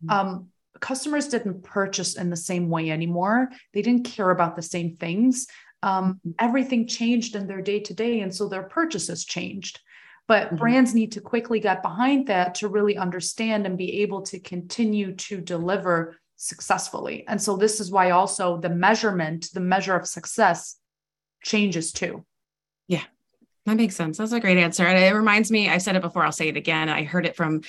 [0.05, 0.11] mm-hmm.
[0.11, 0.47] um,
[0.81, 5.47] customers didn't purchase in the same way anymore they didn't care about the same things
[5.83, 6.31] um, mm-hmm.
[6.39, 9.81] everything changed in their day to day and so their purchases changed
[10.27, 10.57] but mm-hmm.
[10.57, 15.15] brands need to quickly get behind that to really understand and be able to continue
[15.15, 17.25] to deliver successfully.
[17.27, 20.77] And so this is why also the measurement, the measure of success
[21.43, 22.25] changes too.
[22.87, 23.03] Yeah.
[23.65, 24.19] That makes sense.
[24.19, 24.85] That's a great answer.
[24.85, 26.91] And it reminds me, I said it before, I'll say it again.
[26.91, 27.63] I heard it from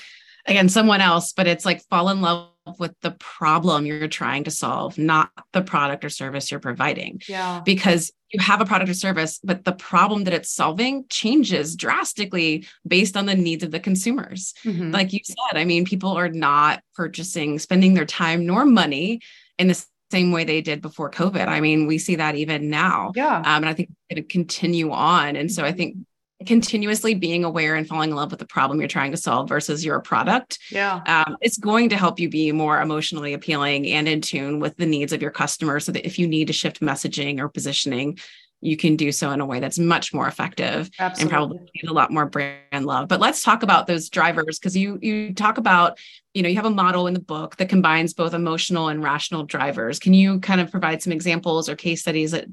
[0.45, 4.51] again someone else, but it's like fall in love with the problem you're trying to
[4.51, 7.21] solve, not the product or service you're providing.
[7.27, 7.61] Yeah.
[7.63, 12.65] Because you have a product or service, but the problem that it's solving changes drastically
[12.87, 14.53] based on the needs of the consumers.
[14.63, 14.91] Mm-hmm.
[14.91, 19.21] Like you said, I mean, people are not purchasing, spending their time nor money
[19.57, 21.47] in the same way they did before COVID.
[21.47, 23.11] I mean, we see that even now.
[23.15, 23.37] Yeah.
[23.37, 25.35] Um, and I think it's going to continue on.
[25.35, 25.97] And so I think
[26.45, 29.83] continuously being aware and falling in love with the problem you're trying to solve versus
[29.83, 31.01] your product yeah.
[31.07, 34.85] um, it's going to help you be more emotionally appealing and in tune with the
[34.85, 38.17] needs of your customers so that if you need to shift messaging or positioning
[38.61, 41.21] you can do so in a way that's much more effective Absolutely.
[41.21, 43.07] and probably a lot more brand love.
[43.07, 45.99] But let's talk about those drivers because you you talk about
[46.33, 49.43] you know you have a model in the book that combines both emotional and rational
[49.43, 49.99] drivers.
[49.99, 52.47] Can you kind of provide some examples or case studies that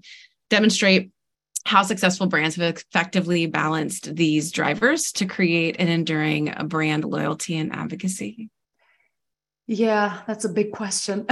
[0.50, 1.10] demonstrate
[1.64, 7.74] how successful brands have effectively balanced these drivers to create an enduring brand loyalty and
[7.74, 8.50] advocacy?
[9.66, 11.26] Yeah, that's a big question.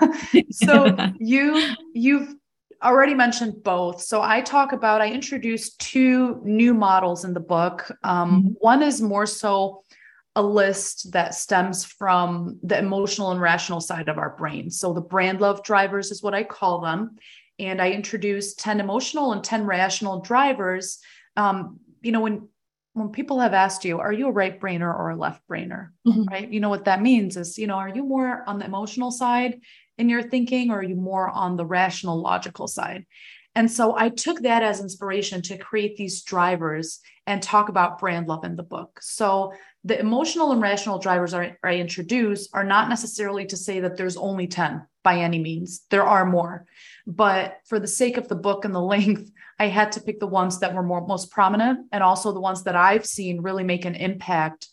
[0.50, 2.34] so you you've
[2.82, 4.00] already mentioned both.
[4.00, 7.90] So I talk about I introduced two new models in the book.
[8.02, 8.48] Um, mm-hmm.
[8.60, 9.82] One is more so
[10.36, 14.70] a list that stems from the emotional and rational side of our brain.
[14.70, 17.16] So the brand love drivers is what I call them
[17.58, 20.98] and I introduced 10 emotional and 10 rational drivers.
[21.36, 22.48] Um, you know, when
[22.94, 25.88] when people have asked you, are you a right brainer or a left brainer?
[26.06, 26.24] Mm-hmm.
[26.24, 26.48] Right.
[26.48, 29.60] You know what that means is, you know, are you more on the emotional side?
[29.98, 33.06] in your thinking or are you more on the rational logical side
[33.54, 38.26] and so i took that as inspiration to create these drivers and talk about brand
[38.26, 39.52] love in the book so
[39.84, 44.46] the emotional and rational drivers I introduce are not necessarily to say that there's only
[44.46, 45.82] 10 by any means.
[45.90, 46.64] There are more.
[47.06, 50.26] But for the sake of the book and the length, I had to pick the
[50.26, 53.84] ones that were more most prominent and also the ones that I've seen really make
[53.84, 54.68] an impact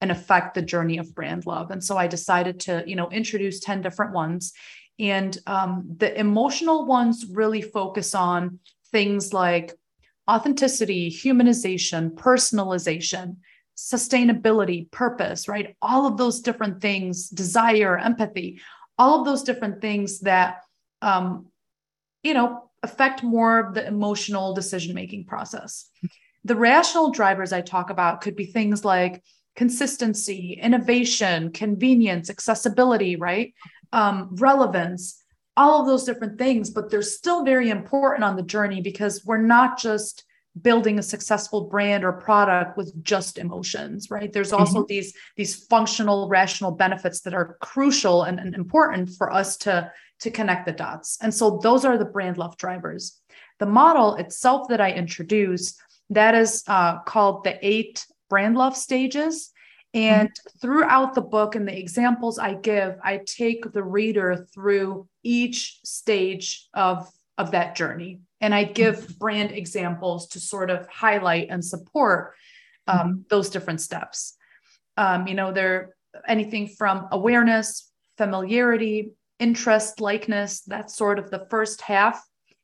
[0.00, 1.70] and affect the journey of brand love.
[1.70, 4.52] And so I decided to, you know, introduce 10 different ones.
[4.98, 8.58] And um, the emotional ones really focus on
[8.90, 9.74] things like
[10.28, 13.36] authenticity, humanization, personalization,
[13.76, 15.76] sustainability, purpose, right?
[15.82, 18.60] All of those different things, desire, empathy,
[18.98, 20.62] all of those different things that,
[21.02, 21.46] um,
[22.26, 25.88] you know, affect more of the emotional decision making process.
[26.44, 29.22] The rational drivers I talk about could be things like
[29.54, 33.54] consistency, innovation, convenience, accessibility, right?
[33.92, 35.22] Um, relevance,
[35.56, 39.38] all of those different things, but they're still very important on the journey because we're
[39.38, 40.24] not just
[40.60, 44.88] building a successful brand or product with just emotions right there's also mm-hmm.
[44.88, 50.30] these these functional rational benefits that are crucial and, and, important for us to to
[50.30, 53.20] connect the dots and so those are the brand love drivers
[53.58, 59.52] the model itself that i introduced that is uh, called the eight brand love stages
[59.94, 60.58] and mm-hmm.
[60.58, 66.68] throughout the book and the examples i give i take the reader through each stage
[66.74, 72.34] of of that journey and I give brand examples to sort of highlight and support
[72.86, 73.20] um, mm-hmm.
[73.28, 74.36] those different steps.
[74.96, 75.94] Um, you know, they're
[76.26, 80.60] anything from awareness, familiarity, interest, likeness.
[80.60, 82.22] That's sort of the first half.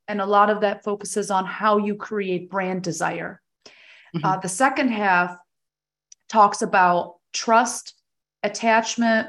[0.08, 3.40] And a lot of that focuses on how you create brand desire.
[4.14, 4.24] Mm-hmm.
[4.24, 5.36] Uh, the second half
[6.28, 7.94] talks about trust,
[8.42, 9.28] attachment,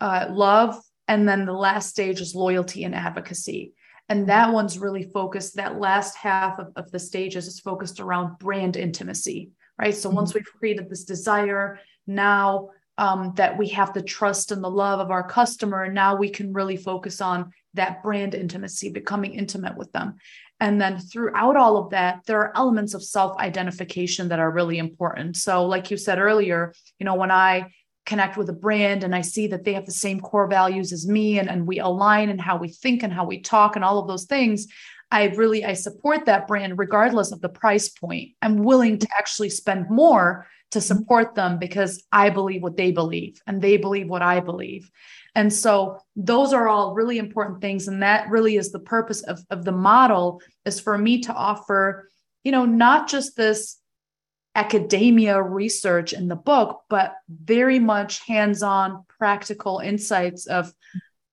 [0.00, 3.74] uh, love, and then the last stage is loyalty and advocacy.
[4.08, 8.38] And that one's really focused, that last half of, of the stages is focused around
[8.38, 9.94] brand intimacy, right?
[9.94, 10.16] So mm-hmm.
[10.16, 15.00] once we've created this desire, now um, that we have the trust and the love
[15.00, 19.76] of our customer, And now we can really focus on that brand intimacy, becoming intimate
[19.76, 20.16] with them.
[20.60, 24.78] And then throughout all of that, there are elements of self identification that are really
[24.78, 25.36] important.
[25.36, 27.72] So, like you said earlier, you know, when I
[28.06, 31.06] connect with a brand and I see that they have the same core values as
[31.06, 33.98] me and, and we align in how we think and how we talk and all
[33.98, 34.68] of those things,
[35.10, 38.30] I really I support that brand regardless of the price point.
[38.40, 40.86] I'm willing to actually spend more to mm-hmm.
[40.86, 44.90] support them because I believe what they believe and they believe what I believe.
[45.34, 47.88] And so those are all really important things.
[47.88, 52.08] And that really is the purpose of, of the model is for me to offer,
[52.42, 53.78] you know, not just this
[54.54, 60.72] academia research in the book, but very much hands on practical insights of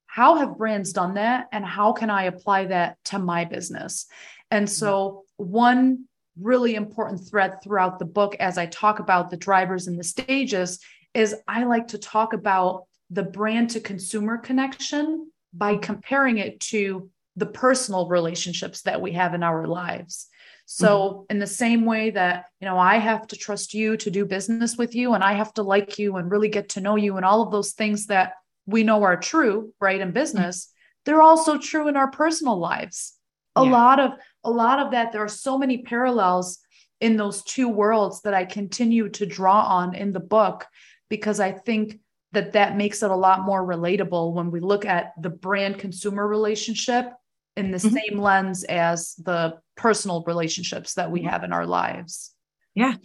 [0.06, 4.06] how have brands done that and how can I apply that to my business.
[4.52, 6.06] And so, one
[6.40, 10.80] really important thread throughout the book, as I talk about the drivers and the stages,
[11.14, 17.10] is I like to talk about the brand to consumer connection by comparing it to
[17.36, 20.28] the personal relationships that we have in our lives.
[20.66, 21.24] So, mm-hmm.
[21.32, 24.78] in the same way that, you know, I have to trust you to do business
[24.78, 27.26] with you and I have to like you and really get to know you and
[27.26, 28.34] all of those things that
[28.66, 30.72] we know are true, right, in business, mm-hmm.
[31.06, 33.14] they're also true in our personal lives.
[33.56, 33.72] A yeah.
[33.72, 34.12] lot of
[34.44, 36.60] a lot of that there are so many parallels
[37.00, 40.66] in those two worlds that I continue to draw on in the book
[41.10, 42.00] because I think
[42.32, 46.28] that that makes it a lot more relatable when we look at the brand consumer
[46.28, 47.12] relationship
[47.56, 47.96] in the mm-hmm.
[47.96, 52.34] same lens as the personal relationships that we have in our lives.
[52.74, 52.96] Yeah.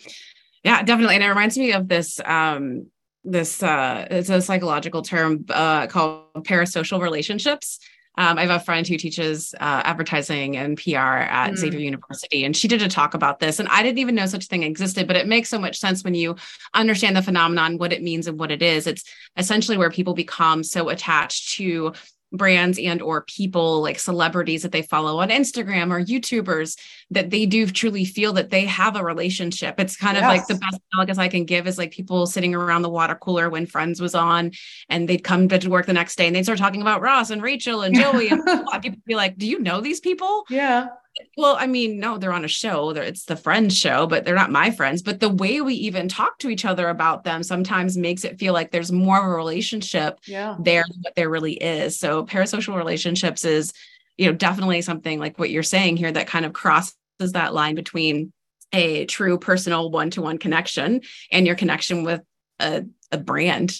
[0.64, 1.16] Yeah, definitely.
[1.16, 2.86] And it reminds me of this um
[3.24, 7.78] this uh it's a psychological term uh called parasocial relationships.
[8.18, 11.56] Um, I have a friend who teaches uh, advertising and PR at mm.
[11.56, 13.60] Xavier University, and she did a talk about this.
[13.60, 16.02] And I didn't even know such a thing existed, but it makes so much sense
[16.02, 16.34] when you
[16.74, 18.88] understand the phenomenon, what it means, and what it is.
[18.88, 19.04] It's
[19.36, 21.92] essentially where people become so attached to
[22.32, 26.78] brands and or people like celebrities that they follow on Instagram or YouTubers
[27.10, 29.80] that they do truly feel that they have a relationship.
[29.80, 30.24] It's kind yes.
[30.24, 33.14] of like the best analogy I can give is like people sitting around the water
[33.14, 34.52] cooler when Friends was on
[34.88, 37.42] and they'd come to work the next day and they'd start talking about Ross and
[37.42, 38.42] Rachel and Joey and
[38.82, 40.88] people be like, "Do you know these people?" Yeah
[41.36, 42.92] well, I mean, no, they're on a show.
[42.92, 45.02] They're, it's the friends show, but they're not my friends.
[45.02, 48.52] But the way we even talk to each other about them sometimes makes it feel
[48.52, 50.56] like there's more of a relationship yeah.
[50.58, 51.98] there than what there really is.
[51.98, 53.72] So parasocial relationships is,
[54.16, 57.74] you know, definitely something like what you're saying here that kind of crosses that line
[57.74, 58.32] between
[58.72, 61.00] a true personal one-to-one connection
[61.32, 62.20] and your connection with
[62.60, 63.74] a, a brand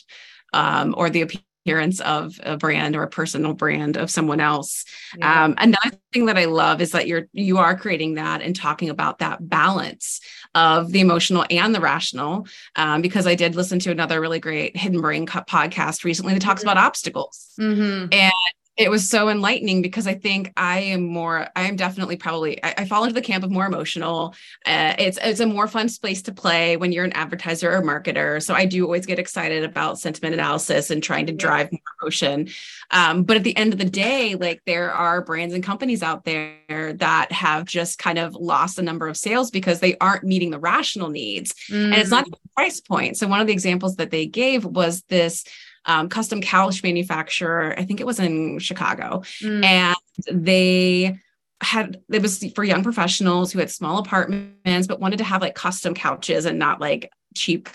[0.52, 1.22] um, or the
[1.68, 4.86] appearance of a brand or a personal brand of someone else.
[5.18, 5.44] Yeah.
[5.44, 8.88] Um, another thing that I love is that you're you are creating that and talking
[8.88, 10.20] about that balance
[10.54, 12.46] of the emotional and the rational.
[12.74, 16.62] Um, because I did listen to another really great Hidden Brain podcast recently that talks
[16.62, 16.70] mm-hmm.
[16.70, 17.52] about obstacles.
[17.60, 18.06] Mm-hmm.
[18.12, 18.32] And
[18.78, 22.74] it was so enlightening because I think I am more, I am definitely probably, I,
[22.78, 24.36] I fall into the camp of more emotional.
[24.64, 28.40] Uh, it's it's a more fun space to play when you're an advertiser or marketer.
[28.40, 32.50] So I do always get excited about sentiment analysis and trying to drive more emotion.
[32.92, 36.24] Um, but at the end of the day, like there are brands and companies out
[36.24, 40.52] there that have just kind of lost a number of sales because they aren't meeting
[40.52, 41.52] the rational needs.
[41.68, 41.86] Mm.
[41.86, 42.38] And it's not mm.
[42.54, 43.16] price point.
[43.16, 45.44] So one of the examples that they gave was this
[45.88, 47.74] um, custom couch manufacturer.
[47.76, 49.64] I think it was in Chicago, mm.
[49.64, 49.96] and
[50.30, 51.18] they
[51.60, 55.56] had it was for young professionals who had small apartments but wanted to have like
[55.56, 57.68] custom couches and not like cheap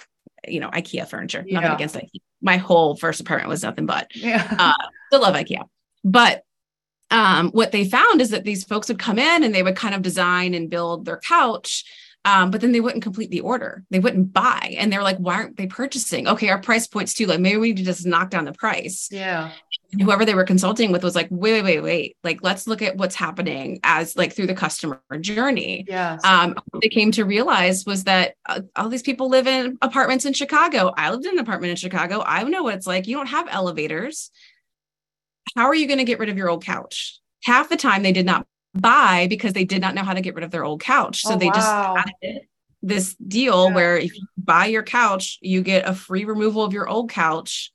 [0.48, 1.60] you know ikea furniture yeah.
[1.60, 5.68] nothing against ikea my whole first apartment was nothing but yeah uh, still love ikea
[6.06, 6.44] but
[7.12, 9.94] um, what they found is that these folks would come in and they would kind
[9.94, 11.84] of design and build their couch
[12.26, 13.84] um, but then they wouldn't complete the order.
[13.90, 14.76] They wouldn't buy.
[14.78, 16.28] And they're like, why aren't they purchasing?
[16.28, 17.38] Okay, our price point's too low.
[17.38, 19.10] Maybe we need to just knock down the price.
[19.12, 19.52] Yeah.
[19.92, 22.18] And whoever they were consulting with was like, wait, wait, wait, wait.
[22.24, 25.84] Like, let's look at what's happening as like through the customer journey.
[25.88, 26.18] Yeah.
[26.24, 30.32] Um, they came to realize was that uh, all these people live in apartments in
[30.32, 30.94] Chicago.
[30.96, 32.24] I lived in an apartment in Chicago.
[32.26, 33.06] I know what it's like.
[33.06, 34.32] You don't have elevators.
[35.58, 37.20] How are you going to get rid of your old couch?
[37.44, 40.36] Half the time they did not buy because they did not know how to get
[40.36, 41.22] rid of their old couch.
[41.22, 41.54] So oh, they wow.
[41.54, 42.42] just added
[42.82, 43.76] this deal yeah.
[43.76, 47.72] where if you buy your couch, you get a free removal of your old couch.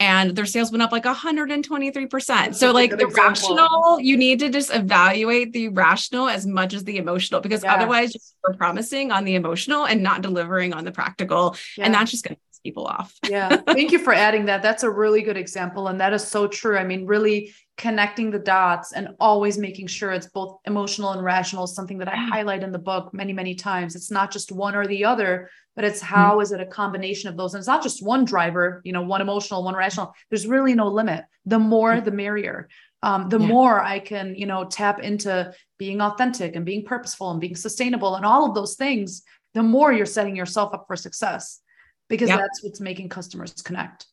[0.00, 2.54] And their sales went up like 123%.
[2.54, 3.16] So, like the example.
[3.16, 7.74] rational, you need to just evaluate the rational as much as the emotional because yeah.
[7.74, 11.56] otherwise you're promising on the emotional and not delivering on the practical.
[11.76, 11.86] Yeah.
[11.86, 13.12] And that's just going to piss people off.
[13.28, 13.56] yeah.
[13.56, 14.62] Thank you for adding that.
[14.62, 15.88] That's a really good example.
[15.88, 16.78] And that is so true.
[16.78, 21.64] I mean, really connecting the dots and always making sure it's both emotional and rational
[21.64, 23.94] is something that I highlight in the book many, many times.
[23.94, 26.38] It's not just one or the other, but it's mm-hmm.
[26.38, 26.42] mm.
[26.42, 27.54] is it a combination of those?
[27.54, 30.12] And it's not just one driver, you know, one emotional, one rational.
[30.28, 31.24] There's really no limit.
[31.46, 32.04] The more, mm.
[32.04, 32.68] the merrier.
[33.00, 33.46] Um, the yeah.
[33.46, 38.16] more I can, you know, tap into being authentic and being purposeful and being sustainable
[38.16, 39.22] and all of those things,
[39.54, 41.60] the more you're setting yourself up for success
[42.08, 42.40] because yep.
[42.40, 44.06] that's what's making customers connect.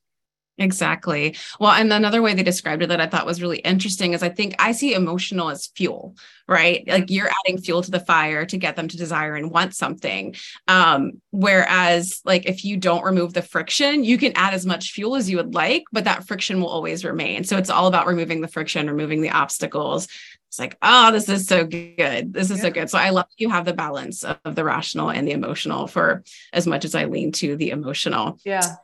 [0.57, 1.35] Exactly.
[1.59, 4.29] Well, and another way they described it that I thought was really interesting is I
[4.29, 6.15] think I see emotional as fuel,
[6.47, 6.87] right?
[6.87, 10.33] Like you're adding fuel to the fire to get them to desire and want something.
[10.69, 15.17] Um, whereas, like, if you don't remove the friction, you can add as much fuel
[15.17, 17.43] as you would like, but that friction will always remain.
[17.43, 20.07] So it's all about removing the friction, removing the obstacles.
[20.47, 22.31] It's like, oh, this is so good.
[22.31, 22.63] This is yeah.
[22.63, 22.89] so good.
[22.89, 26.65] So I love you have the balance of the rational and the emotional for as
[26.65, 28.39] much as I lean to the emotional.
[28.45, 28.75] Yeah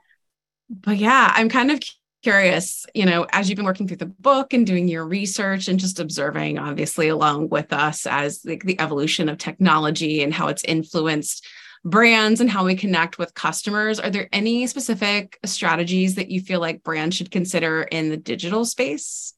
[0.72, 1.80] but yeah, I'm kind of
[2.24, 5.80] curious, you know, as you've been working through the book and doing your research and
[5.80, 10.64] just observing, obviously, along with us as like the evolution of technology and how it's
[10.64, 11.46] influenced
[11.84, 14.00] brands and how we connect with customers.
[14.00, 18.64] Are there any specific strategies that you feel like brands should consider in the digital
[18.66, 19.34] space?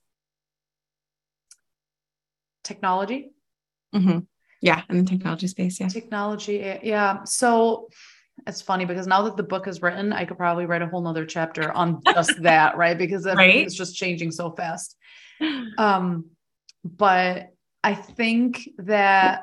[2.64, 3.32] Technology.
[3.96, 4.20] Mm-hmm.
[4.62, 5.80] Yeah, in the technology space.
[5.80, 5.88] Yeah.
[5.88, 6.80] Technology.
[6.84, 7.24] Yeah.
[7.24, 7.90] So
[8.48, 11.02] it's funny because now that the book is written, I could probably write a whole
[11.02, 12.98] nother chapter on just that, right?
[12.98, 13.56] Because right?
[13.56, 14.98] it's just changing so fast.
[15.78, 16.26] Um,
[16.84, 17.50] but
[17.84, 19.42] I think that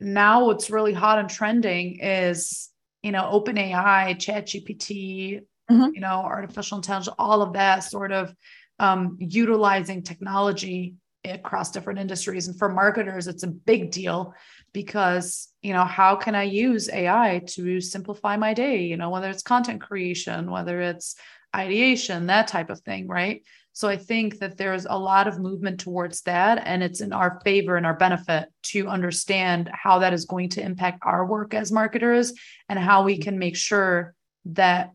[0.00, 2.70] now what's really hot and trending is,
[3.02, 5.94] you know, open AI, ChatGPT, mm-hmm.
[5.94, 8.34] you know, artificial intelligence, all of that sort of
[8.78, 10.94] um, utilizing technology
[11.24, 12.48] across different industries.
[12.48, 14.34] And for marketers, it's a big deal
[14.72, 18.82] because you know how can i use ai to simplify my day?
[18.82, 21.16] You know whether it's content creation whether it's
[21.54, 23.42] ideation that type of thing right?
[23.72, 27.40] So i think that there's a lot of movement towards that and it's in our
[27.44, 31.72] favor and our benefit to understand how that is going to impact our work as
[31.72, 32.32] marketers
[32.68, 33.22] and how we mm-hmm.
[33.22, 34.14] can make sure
[34.46, 34.90] that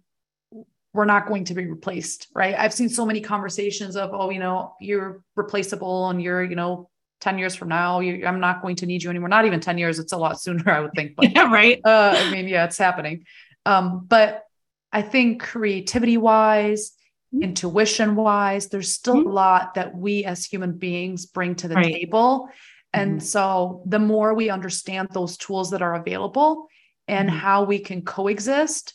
[0.95, 4.39] we're not going to be replaced right i've seen so many conversations of oh you
[4.39, 6.89] know you're replaceable and you're you know
[7.21, 9.29] 10 years from now, you, I'm not going to need you anymore.
[9.29, 9.99] Not even 10 years.
[9.99, 11.15] It's a lot sooner, I would think.
[11.15, 11.79] But, yeah, right.
[11.83, 13.25] Uh, I mean, yeah, it's happening.
[13.65, 14.43] Um, but
[14.91, 16.91] I think creativity wise,
[17.33, 17.43] mm-hmm.
[17.43, 19.29] intuition wise, there's still mm-hmm.
[19.29, 21.93] a lot that we as human beings bring to the right.
[21.93, 22.49] table.
[22.93, 23.25] And mm-hmm.
[23.25, 26.67] so the more we understand those tools that are available
[27.07, 27.37] and mm-hmm.
[27.37, 28.93] how we can coexist,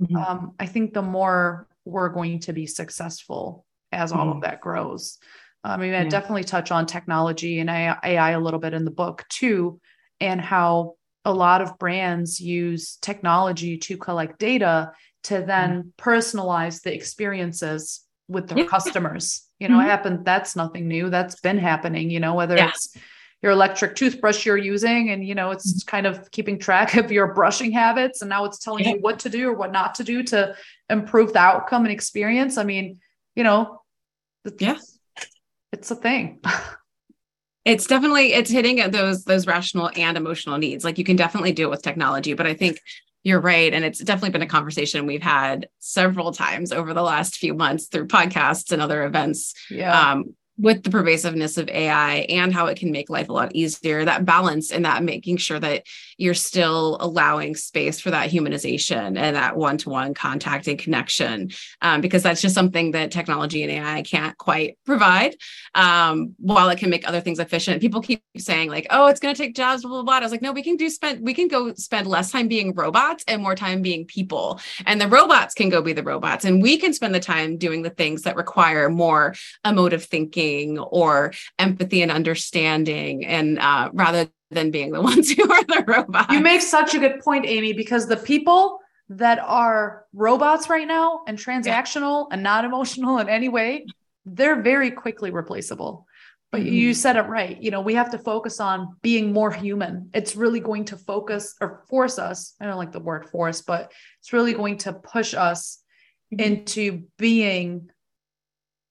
[0.00, 0.16] mm-hmm.
[0.16, 4.40] um, I think the more we're going to be successful as all of mm-hmm.
[4.40, 5.18] that grows.
[5.64, 6.08] I mean, I yeah.
[6.08, 9.80] definitely touch on technology and AI a little bit in the book too,
[10.20, 10.94] and how
[11.24, 14.92] a lot of brands use technology to collect data
[15.24, 15.92] to then mm.
[15.98, 18.66] personalize the experiences with their yeah.
[18.66, 19.44] customers.
[19.58, 19.88] You know, mm-hmm.
[19.88, 20.24] happened.
[20.24, 21.10] That's nothing new.
[21.10, 22.10] That's been happening.
[22.10, 22.68] You know, whether yeah.
[22.68, 22.96] it's
[23.42, 25.88] your electric toothbrush you're using and you know it's mm-hmm.
[25.90, 28.92] kind of keeping track of your brushing habits and now it's telling yeah.
[28.92, 30.54] you what to do or what not to do to
[30.90, 32.98] improve the outcome and experience i mean
[33.34, 33.82] you know
[34.44, 34.78] it's, yeah
[35.72, 36.40] it's a thing
[37.64, 41.52] it's definitely it's hitting at those those rational and emotional needs like you can definitely
[41.52, 42.80] do it with technology but i think
[43.24, 47.36] you're right and it's definitely been a conversation we've had several times over the last
[47.36, 50.12] few months through podcasts and other events yeah.
[50.12, 54.04] um, with the pervasiveness of AI and how it can make life a lot easier,
[54.04, 55.86] that balance and that making sure that
[56.18, 61.50] you're still allowing space for that humanization and that one to one contact and connection,
[61.80, 65.36] um, because that's just something that technology and AI can't quite provide.
[65.76, 69.32] Um, while it can make other things efficient, people keep saying, like, oh, it's going
[69.32, 70.14] to take jobs, blah, blah, blah.
[70.16, 72.74] I was like, no, we can do spend, we can go spend less time being
[72.74, 74.60] robots and more time being people.
[74.86, 76.44] And the robots can go be the robots.
[76.44, 81.32] And we can spend the time doing the things that require more emotive thinking or
[81.60, 86.40] empathy and understanding and uh, rather than being the ones who are the robots you
[86.40, 91.38] make such a good point amy because the people that are robots right now and
[91.38, 92.34] transactional yeah.
[92.34, 93.86] and not emotional in any way
[94.24, 96.06] they're very quickly replaceable
[96.50, 96.72] but mm-hmm.
[96.72, 100.36] you said it right you know we have to focus on being more human it's
[100.36, 104.32] really going to focus or force us i don't like the word force but it's
[104.32, 105.82] really going to push us
[106.32, 106.44] mm-hmm.
[106.44, 107.88] into being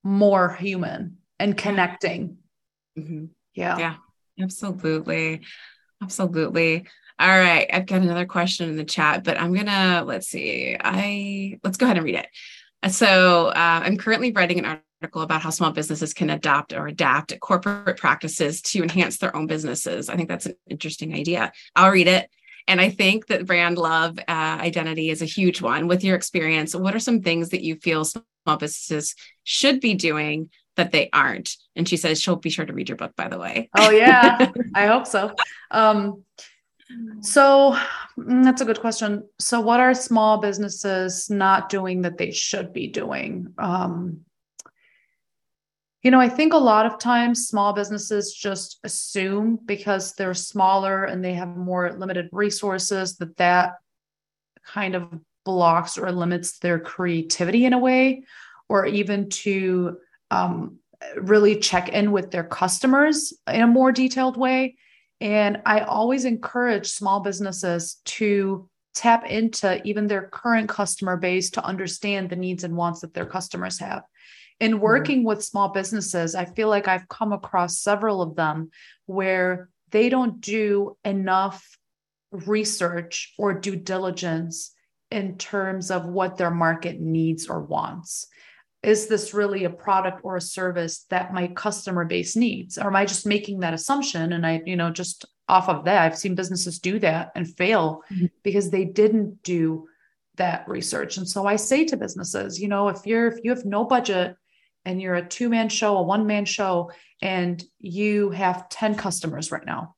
[0.08, 2.38] more human and connecting.
[2.97, 3.26] Mm-hmm.
[3.53, 3.78] Yeah.
[3.78, 3.95] Yeah,
[4.39, 5.41] absolutely.
[6.01, 6.85] Absolutely.
[7.19, 7.67] All right.
[7.73, 10.77] I've got another question in the chat, but I'm going to, let's see.
[10.79, 12.27] I, let's go ahead and read it.
[12.91, 17.39] So uh, I'm currently writing an article about how small businesses can adopt or adapt
[17.39, 20.09] corporate practices to enhance their own businesses.
[20.09, 21.51] I think that's an interesting idea.
[21.75, 22.29] I'll read it.
[22.67, 25.88] And I think that brand love uh, identity is a huge one.
[25.88, 30.49] With your experience, what are some things that you feel small businesses should be doing
[30.78, 31.55] that they aren't.
[31.75, 33.69] And she says she'll be sure to read your book, by the way.
[33.78, 34.51] Oh, yeah.
[34.75, 35.34] I hope so.
[35.69, 36.23] Um,
[37.21, 37.78] so
[38.17, 39.28] mm, that's a good question.
[39.39, 43.53] So, what are small businesses not doing that they should be doing?
[43.57, 44.21] Um,
[46.03, 51.03] you know, I think a lot of times small businesses just assume because they're smaller
[51.03, 53.73] and they have more limited resources that that
[54.63, 55.09] kind of
[55.43, 58.23] blocks or limits their creativity in a way,
[58.69, 59.97] or even to
[60.32, 60.80] um,
[61.15, 64.78] really check in with their customers in a more detailed way.
[65.19, 71.63] And I always encourage small businesses to tap into even their current customer base to
[71.63, 74.03] understand the needs and wants that their customers have.
[74.59, 74.82] In mm-hmm.
[74.82, 75.28] working mm-hmm.
[75.28, 78.71] with small businesses, I feel like I've come across several of them
[79.05, 81.78] where they don't do enough
[82.32, 84.71] research or due diligence
[85.11, 88.28] in terms of what their market needs or wants
[88.84, 92.78] is this really a product or a service that my customer base needs?
[92.78, 94.34] Or am i just making that assumption?
[94.34, 98.03] And i you know just off of that i've seen businesses do that and fail
[98.11, 98.25] mm-hmm.
[98.43, 99.88] because they didn't do
[100.36, 101.17] that research.
[101.17, 104.36] And so i say to businesses you know if you're if you have no budget
[104.86, 109.51] and you're a two man show a one man show and you have 10 customers
[109.51, 109.95] right now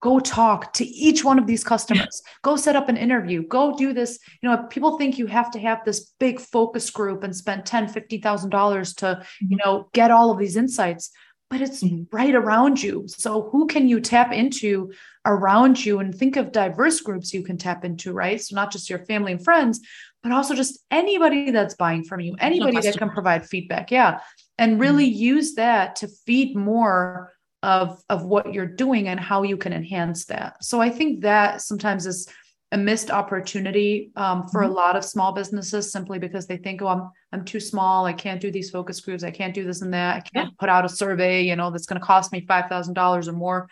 [0.00, 2.22] go talk to each one of these customers.
[2.42, 3.46] Go set up an interview.
[3.46, 4.18] Go do this.
[4.42, 7.88] You know people think you have to have this big focus group and spend 10
[7.88, 9.56] 50000 dollars to you mm-hmm.
[9.64, 11.10] know get all of these insights
[11.50, 12.02] but it's mm-hmm.
[12.14, 13.04] right around you.
[13.08, 14.92] So who can you tap into
[15.24, 15.98] around you?
[15.98, 18.40] And think of diverse groups you can tap into right?
[18.40, 19.80] So not just your family and friends
[20.22, 23.90] but also just anybody that's buying from you anybody that can provide feedback.
[23.90, 24.20] Yeah.
[24.58, 25.22] And really mm-hmm.
[25.22, 27.32] use that to feed more
[27.62, 31.60] of of what you're doing and how you can enhance that so i think that
[31.60, 32.28] sometimes is
[32.70, 34.72] a missed opportunity um, for mm-hmm.
[34.72, 38.12] a lot of small businesses simply because they think oh i'm i'm too small i
[38.12, 40.56] can't do these focus groups i can't do this and that i can't yeah.
[40.58, 43.68] put out a survey you know that's going to cost me $5000 or more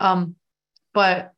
[0.00, 0.36] um,
[0.94, 1.32] but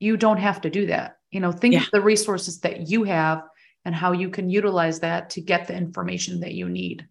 [0.00, 1.82] you don't have to do that you know think yeah.
[1.82, 3.42] of the resources that you have
[3.84, 7.06] and how you can utilize that to get the information that you need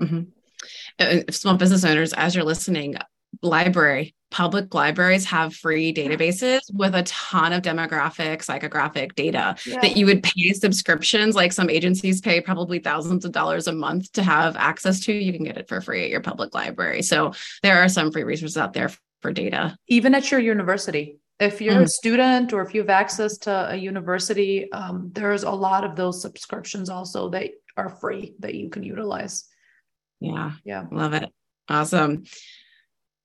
[0.00, 1.20] mm-hmm.
[1.30, 2.94] small business owners as you're listening
[3.42, 9.78] library public libraries have free databases with a ton of demographic psychographic data yeah.
[9.80, 14.10] that you would pay subscriptions like some agencies pay probably thousands of dollars a month
[14.10, 15.12] to have access to.
[15.12, 17.00] You can get it for free at your public library.
[17.02, 17.32] So
[17.62, 18.90] there are some free resources out there
[19.22, 19.76] for data.
[19.86, 21.20] Even at your university.
[21.38, 21.82] If you're mm.
[21.82, 25.94] a student or if you have access to a university um, there's a lot of
[25.94, 29.44] those subscriptions also that are free that you can utilize.
[30.18, 30.54] Yeah.
[30.64, 30.86] Yeah.
[30.90, 31.32] Love it.
[31.68, 32.24] Awesome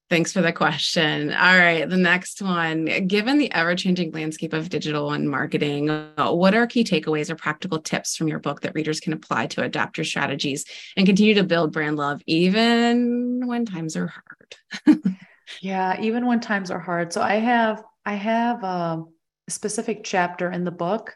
[0.10, 1.32] Thanks for the question.
[1.32, 2.86] All right, the next one.
[3.07, 5.88] Given the ever changing landscape of digital and marketing,
[6.18, 9.62] what are key takeaways or practical tips from your book that readers can apply to
[9.62, 10.66] adapt your strategies
[10.97, 15.16] and continue to build brand love even when times are hard?
[15.62, 17.14] yeah, even when times are hard.
[17.14, 19.03] So I have I have a
[19.47, 21.16] specific chapter in the book.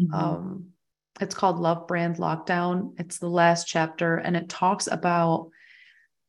[0.00, 0.14] Mm-hmm.
[0.14, 0.66] Um,
[1.20, 2.94] it's called Love Brand Lockdown.
[3.00, 5.50] It's the last chapter, and it talks about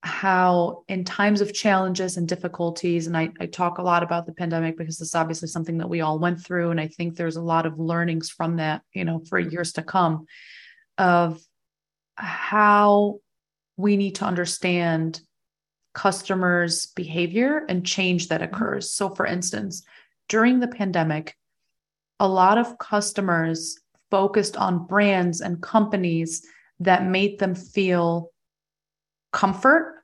[0.02, 4.32] how in times of challenges and difficulties and I, I talk a lot about the
[4.32, 7.42] pandemic because it's obviously something that we all went through and i think there's a
[7.42, 10.26] lot of learnings from that you know for years to come
[10.98, 11.42] of
[12.16, 13.20] how
[13.78, 15.22] we need to understand
[15.94, 18.54] customers behavior and change that mm-hmm.
[18.54, 18.94] occurs.
[18.94, 19.84] So for instance
[20.28, 21.36] during the pandemic
[22.20, 23.80] a lot of customers
[24.12, 26.46] focused on brands and companies
[26.80, 28.32] that made them feel
[29.32, 30.04] comfort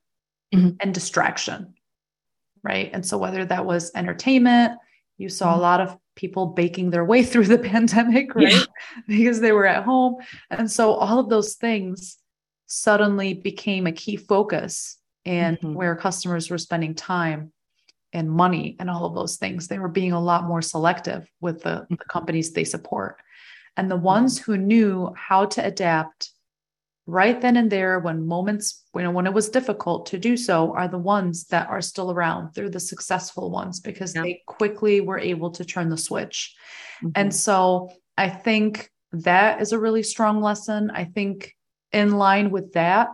[0.54, 0.76] mm-hmm.
[0.80, 1.74] and distraction.
[2.64, 2.90] Right.
[2.94, 4.80] And so, whether that was entertainment,
[5.18, 5.60] you saw mm-hmm.
[5.60, 8.54] a lot of people baking their way through the pandemic, right?
[8.54, 8.64] Yeah.
[9.08, 10.16] because they were at home.
[10.50, 12.18] And so, all of those things
[12.68, 15.74] suddenly became a key focus and mm-hmm.
[15.74, 17.52] where customers were spending time
[18.14, 19.68] and money and all of those things.
[19.68, 21.96] They were being a lot more selective with the, mm-hmm.
[21.96, 23.18] the companies they support.
[23.78, 24.52] And the ones mm-hmm.
[24.52, 26.32] who knew how to adapt
[27.08, 30.74] right then and there when moments you know when it was difficult to do so
[30.74, 34.24] are the ones that are still around they're the successful ones because yeah.
[34.24, 36.56] they quickly were able to turn the switch
[36.98, 37.10] mm-hmm.
[37.16, 41.54] and so i think that is a really strong lesson i think
[41.92, 43.10] in line with that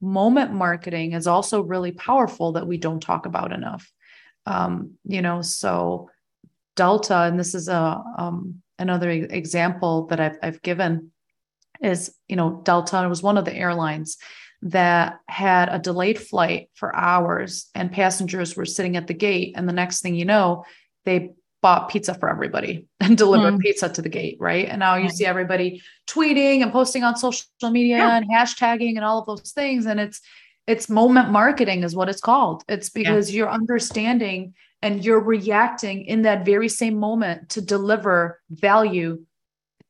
[0.00, 3.90] moment marketing is also really powerful that we don't talk about enough
[4.44, 6.10] um, you know so
[6.74, 11.10] delta and this is a um, another example that I've, I've given
[11.82, 14.18] is, you know, Delta was one of the airlines
[14.62, 19.54] that had a delayed flight for hours and passengers were sitting at the gate.
[19.56, 20.64] And the next thing you know,
[21.04, 23.60] they bought pizza for everybody and delivered mm.
[23.60, 24.36] pizza to the gate.
[24.40, 24.68] Right.
[24.68, 28.16] And now you see everybody tweeting and posting on social media yeah.
[28.16, 29.86] and hashtagging and all of those things.
[29.86, 30.20] And it's,
[30.66, 32.64] it's moment marketing is what it's called.
[32.68, 33.38] It's because yeah.
[33.38, 39.24] you're understanding and you're reacting in that very same moment to deliver value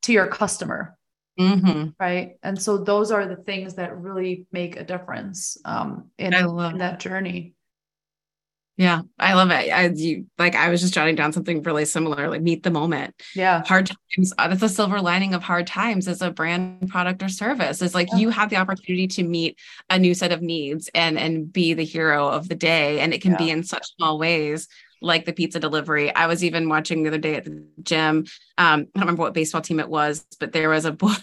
[0.03, 0.96] to your customer
[1.39, 1.91] Mm-hmm.
[2.01, 2.37] Right.
[2.43, 7.01] And so those are the things that really make a difference um, in, in that
[7.01, 7.55] journey.
[8.79, 9.73] Yeah, I love it.
[9.73, 13.15] I you like I was just jotting down something really similar, like meet the moment.
[13.35, 13.65] Yeah.
[13.65, 14.35] Hard times.
[14.37, 17.81] Uh, that's a silver lining of hard times as a brand product or service.
[17.81, 18.19] Is like yeah.
[18.19, 19.59] you have the opportunity to meet
[19.89, 23.01] a new set of needs and and be the hero of the day.
[23.01, 23.39] And it can yeah.
[23.39, 24.69] be in such small ways
[25.01, 26.15] like the pizza delivery.
[26.15, 28.19] I was even watching the other day at the gym.
[28.19, 28.27] Um,
[28.59, 31.15] I don't remember what baseball team it was, but there was a boy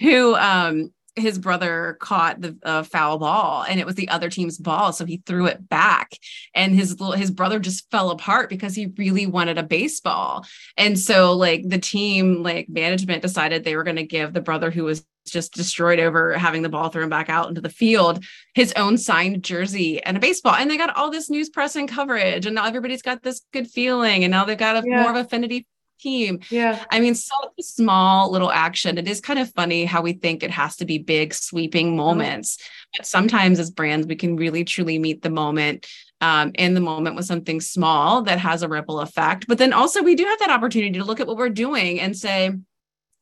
[0.00, 4.58] who um, his brother caught the uh, foul ball and it was the other team's
[4.58, 6.12] ball so he threw it back
[6.54, 10.44] and his little his brother just fell apart because he really wanted a baseball
[10.76, 14.70] and so like the team like management decided they were going to give the brother
[14.70, 18.24] who was just destroyed over having the ball thrown back out into the field
[18.54, 21.88] his own signed jersey and a baseball and they got all this news press and
[21.88, 25.02] coverage and now everybody's got this good feeling and now they've got a yeah.
[25.02, 25.66] more of affinity
[25.98, 26.40] team.
[26.50, 26.84] Yeah.
[26.90, 28.98] I mean, so small little action.
[28.98, 32.58] It is kind of funny how we think it has to be big, sweeping moments.
[32.96, 35.86] But sometimes as brands, we can really truly meet the moment
[36.20, 39.46] um, in the moment with something small that has a ripple effect.
[39.48, 42.16] But then also, we do have that opportunity to look at what we're doing and
[42.16, 42.52] say,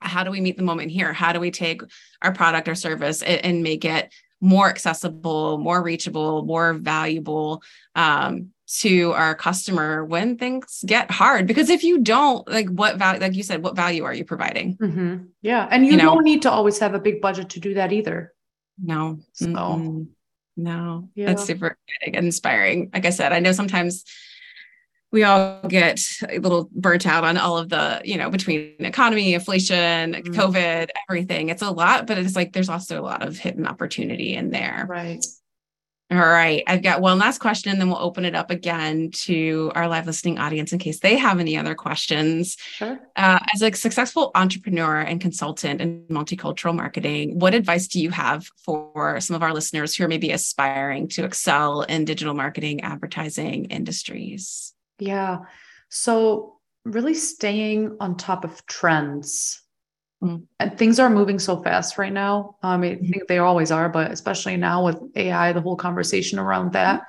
[0.04, 1.12] how do we meet the moment here?
[1.12, 1.82] How do we take
[2.22, 7.62] our product or service and, and make it more accessible, more reachable, more valuable?
[7.94, 13.20] Um, to our customer when things get hard because if you don't like what value
[13.20, 15.16] like you said what value are you providing mm-hmm.
[15.42, 17.92] yeah and you, you don't need to always have a big budget to do that
[17.92, 18.32] either
[18.82, 20.02] no so mm-hmm.
[20.56, 21.26] no yeah.
[21.26, 24.04] that's super inspiring like i said i know sometimes
[25.14, 29.32] we all get a little burnt out on all of the you know between economy
[29.32, 30.34] inflation mm-hmm.
[30.34, 34.34] covid everything it's a lot but it's like there's also a lot of hidden opportunity
[34.34, 35.24] in there right
[36.10, 36.62] all right.
[36.66, 40.06] I've got one last question, and then we'll open it up again to our live
[40.06, 42.56] listening audience in case they have any other questions.
[42.58, 43.00] Sure.
[43.16, 48.46] Uh, as a successful entrepreneur and consultant in multicultural marketing, what advice do you have
[48.58, 53.64] for some of our listeners who are maybe aspiring to excel in digital marketing, advertising
[53.64, 54.73] industries?
[54.98, 55.40] Yeah.
[55.88, 59.64] So, really staying on top of trends
[60.24, 60.46] Mm.
[60.58, 62.56] And things are moving so fast right now.
[62.62, 63.10] Um, I mm-hmm.
[63.10, 67.02] think they always are, but especially now with AI, the whole conversation around that.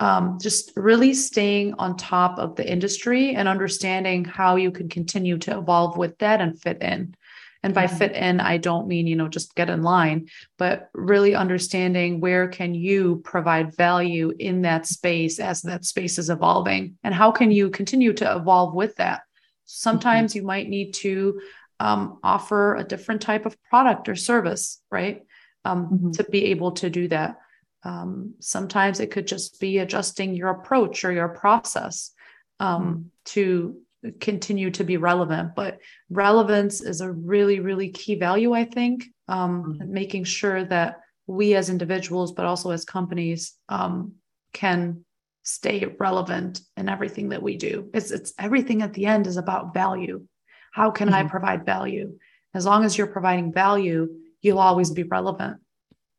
[0.00, 5.38] Um, just really staying on top of the industry and understanding how you can continue
[5.38, 7.14] to evolve with that and fit in.
[7.62, 7.96] And by mm-hmm.
[7.96, 12.48] fit in, I don't mean, you know, just get in line, but really understanding where
[12.48, 17.52] can you provide value in that space as that space is evolving and how can
[17.52, 19.22] you continue to evolve with that.
[19.64, 20.40] Sometimes mm-hmm.
[20.40, 21.40] you might need to
[21.78, 25.22] um, offer a different type of product or service, right?
[25.64, 26.10] Um, mm-hmm.
[26.12, 27.38] To be able to do that.
[27.84, 32.12] Um, sometimes it could just be adjusting your approach or your process
[32.60, 33.02] um, mm-hmm.
[33.26, 33.76] to
[34.20, 35.54] continue to be relevant.
[35.54, 35.78] But
[36.10, 39.92] relevance is a really, really key value, I think, um, mm-hmm.
[39.92, 44.14] making sure that we as individuals, but also as companies, um,
[44.52, 45.04] can
[45.44, 47.90] stay relevant in everything that we do.
[47.94, 50.26] It's, it's everything at the end is about value.
[50.72, 51.26] How can mm-hmm.
[51.26, 52.18] I provide value?
[52.54, 54.08] As long as you're providing value,
[54.40, 55.58] you'll always be relevant.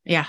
[0.03, 0.25] Yeah.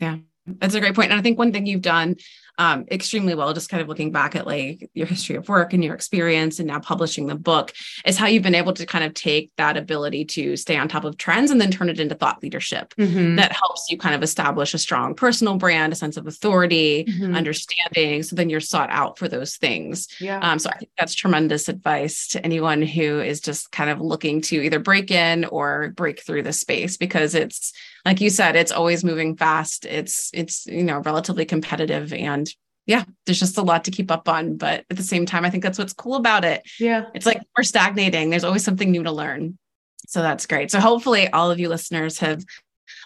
[0.00, 0.18] Yeah.
[0.46, 1.10] That's a great point.
[1.10, 2.16] And I think one thing you've done
[2.58, 5.82] um, extremely well, just kind of looking back at like your history of work and
[5.82, 7.72] your experience and now publishing the book,
[8.04, 11.04] is how you've been able to kind of take that ability to stay on top
[11.04, 13.36] of trends and then turn it into thought leadership mm-hmm.
[13.36, 17.34] that helps you kind of establish a strong personal brand, a sense of authority, mm-hmm.
[17.34, 18.22] understanding.
[18.22, 20.08] So then you're sought out for those things.
[20.20, 20.38] Yeah.
[20.38, 24.40] Um, so I think that's tremendous advice to anyone who is just kind of looking
[24.42, 27.72] to either break in or break through the space because it's
[28.04, 29.86] like you said, it's always moving fast.
[29.86, 32.43] It's it's you know relatively competitive and
[32.86, 34.56] yeah, there's just a lot to keep up on.
[34.56, 36.62] But at the same time, I think that's what's cool about it.
[36.78, 37.06] Yeah.
[37.14, 38.30] It's like we're stagnating.
[38.30, 39.58] There's always something new to learn.
[40.06, 40.70] So that's great.
[40.70, 42.44] So hopefully all of you listeners have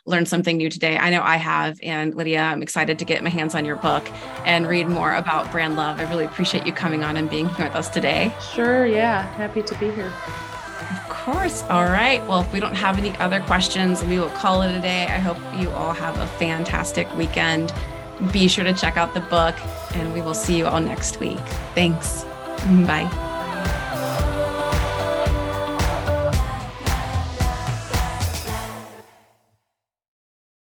[0.05, 0.97] learned something new today.
[0.97, 1.79] I know I have.
[1.83, 4.09] And Lydia, I'm excited to get my hands on your book
[4.45, 6.01] and read more about brand love.
[6.01, 8.35] I really appreciate you coming on and being here with us today.
[8.55, 8.87] Sure.
[8.87, 9.23] Yeah.
[9.35, 10.13] Happy to be here.
[10.91, 11.63] Of course.
[11.65, 12.27] All right.
[12.27, 15.05] Well, if we don't have any other questions, we will call it a day.
[15.05, 17.73] I hope you all have a fantastic weekend.
[18.33, 19.55] Be sure to check out the book,
[19.95, 21.39] and we will see you all next week.
[21.75, 22.25] Thanks.
[22.87, 23.28] Bye.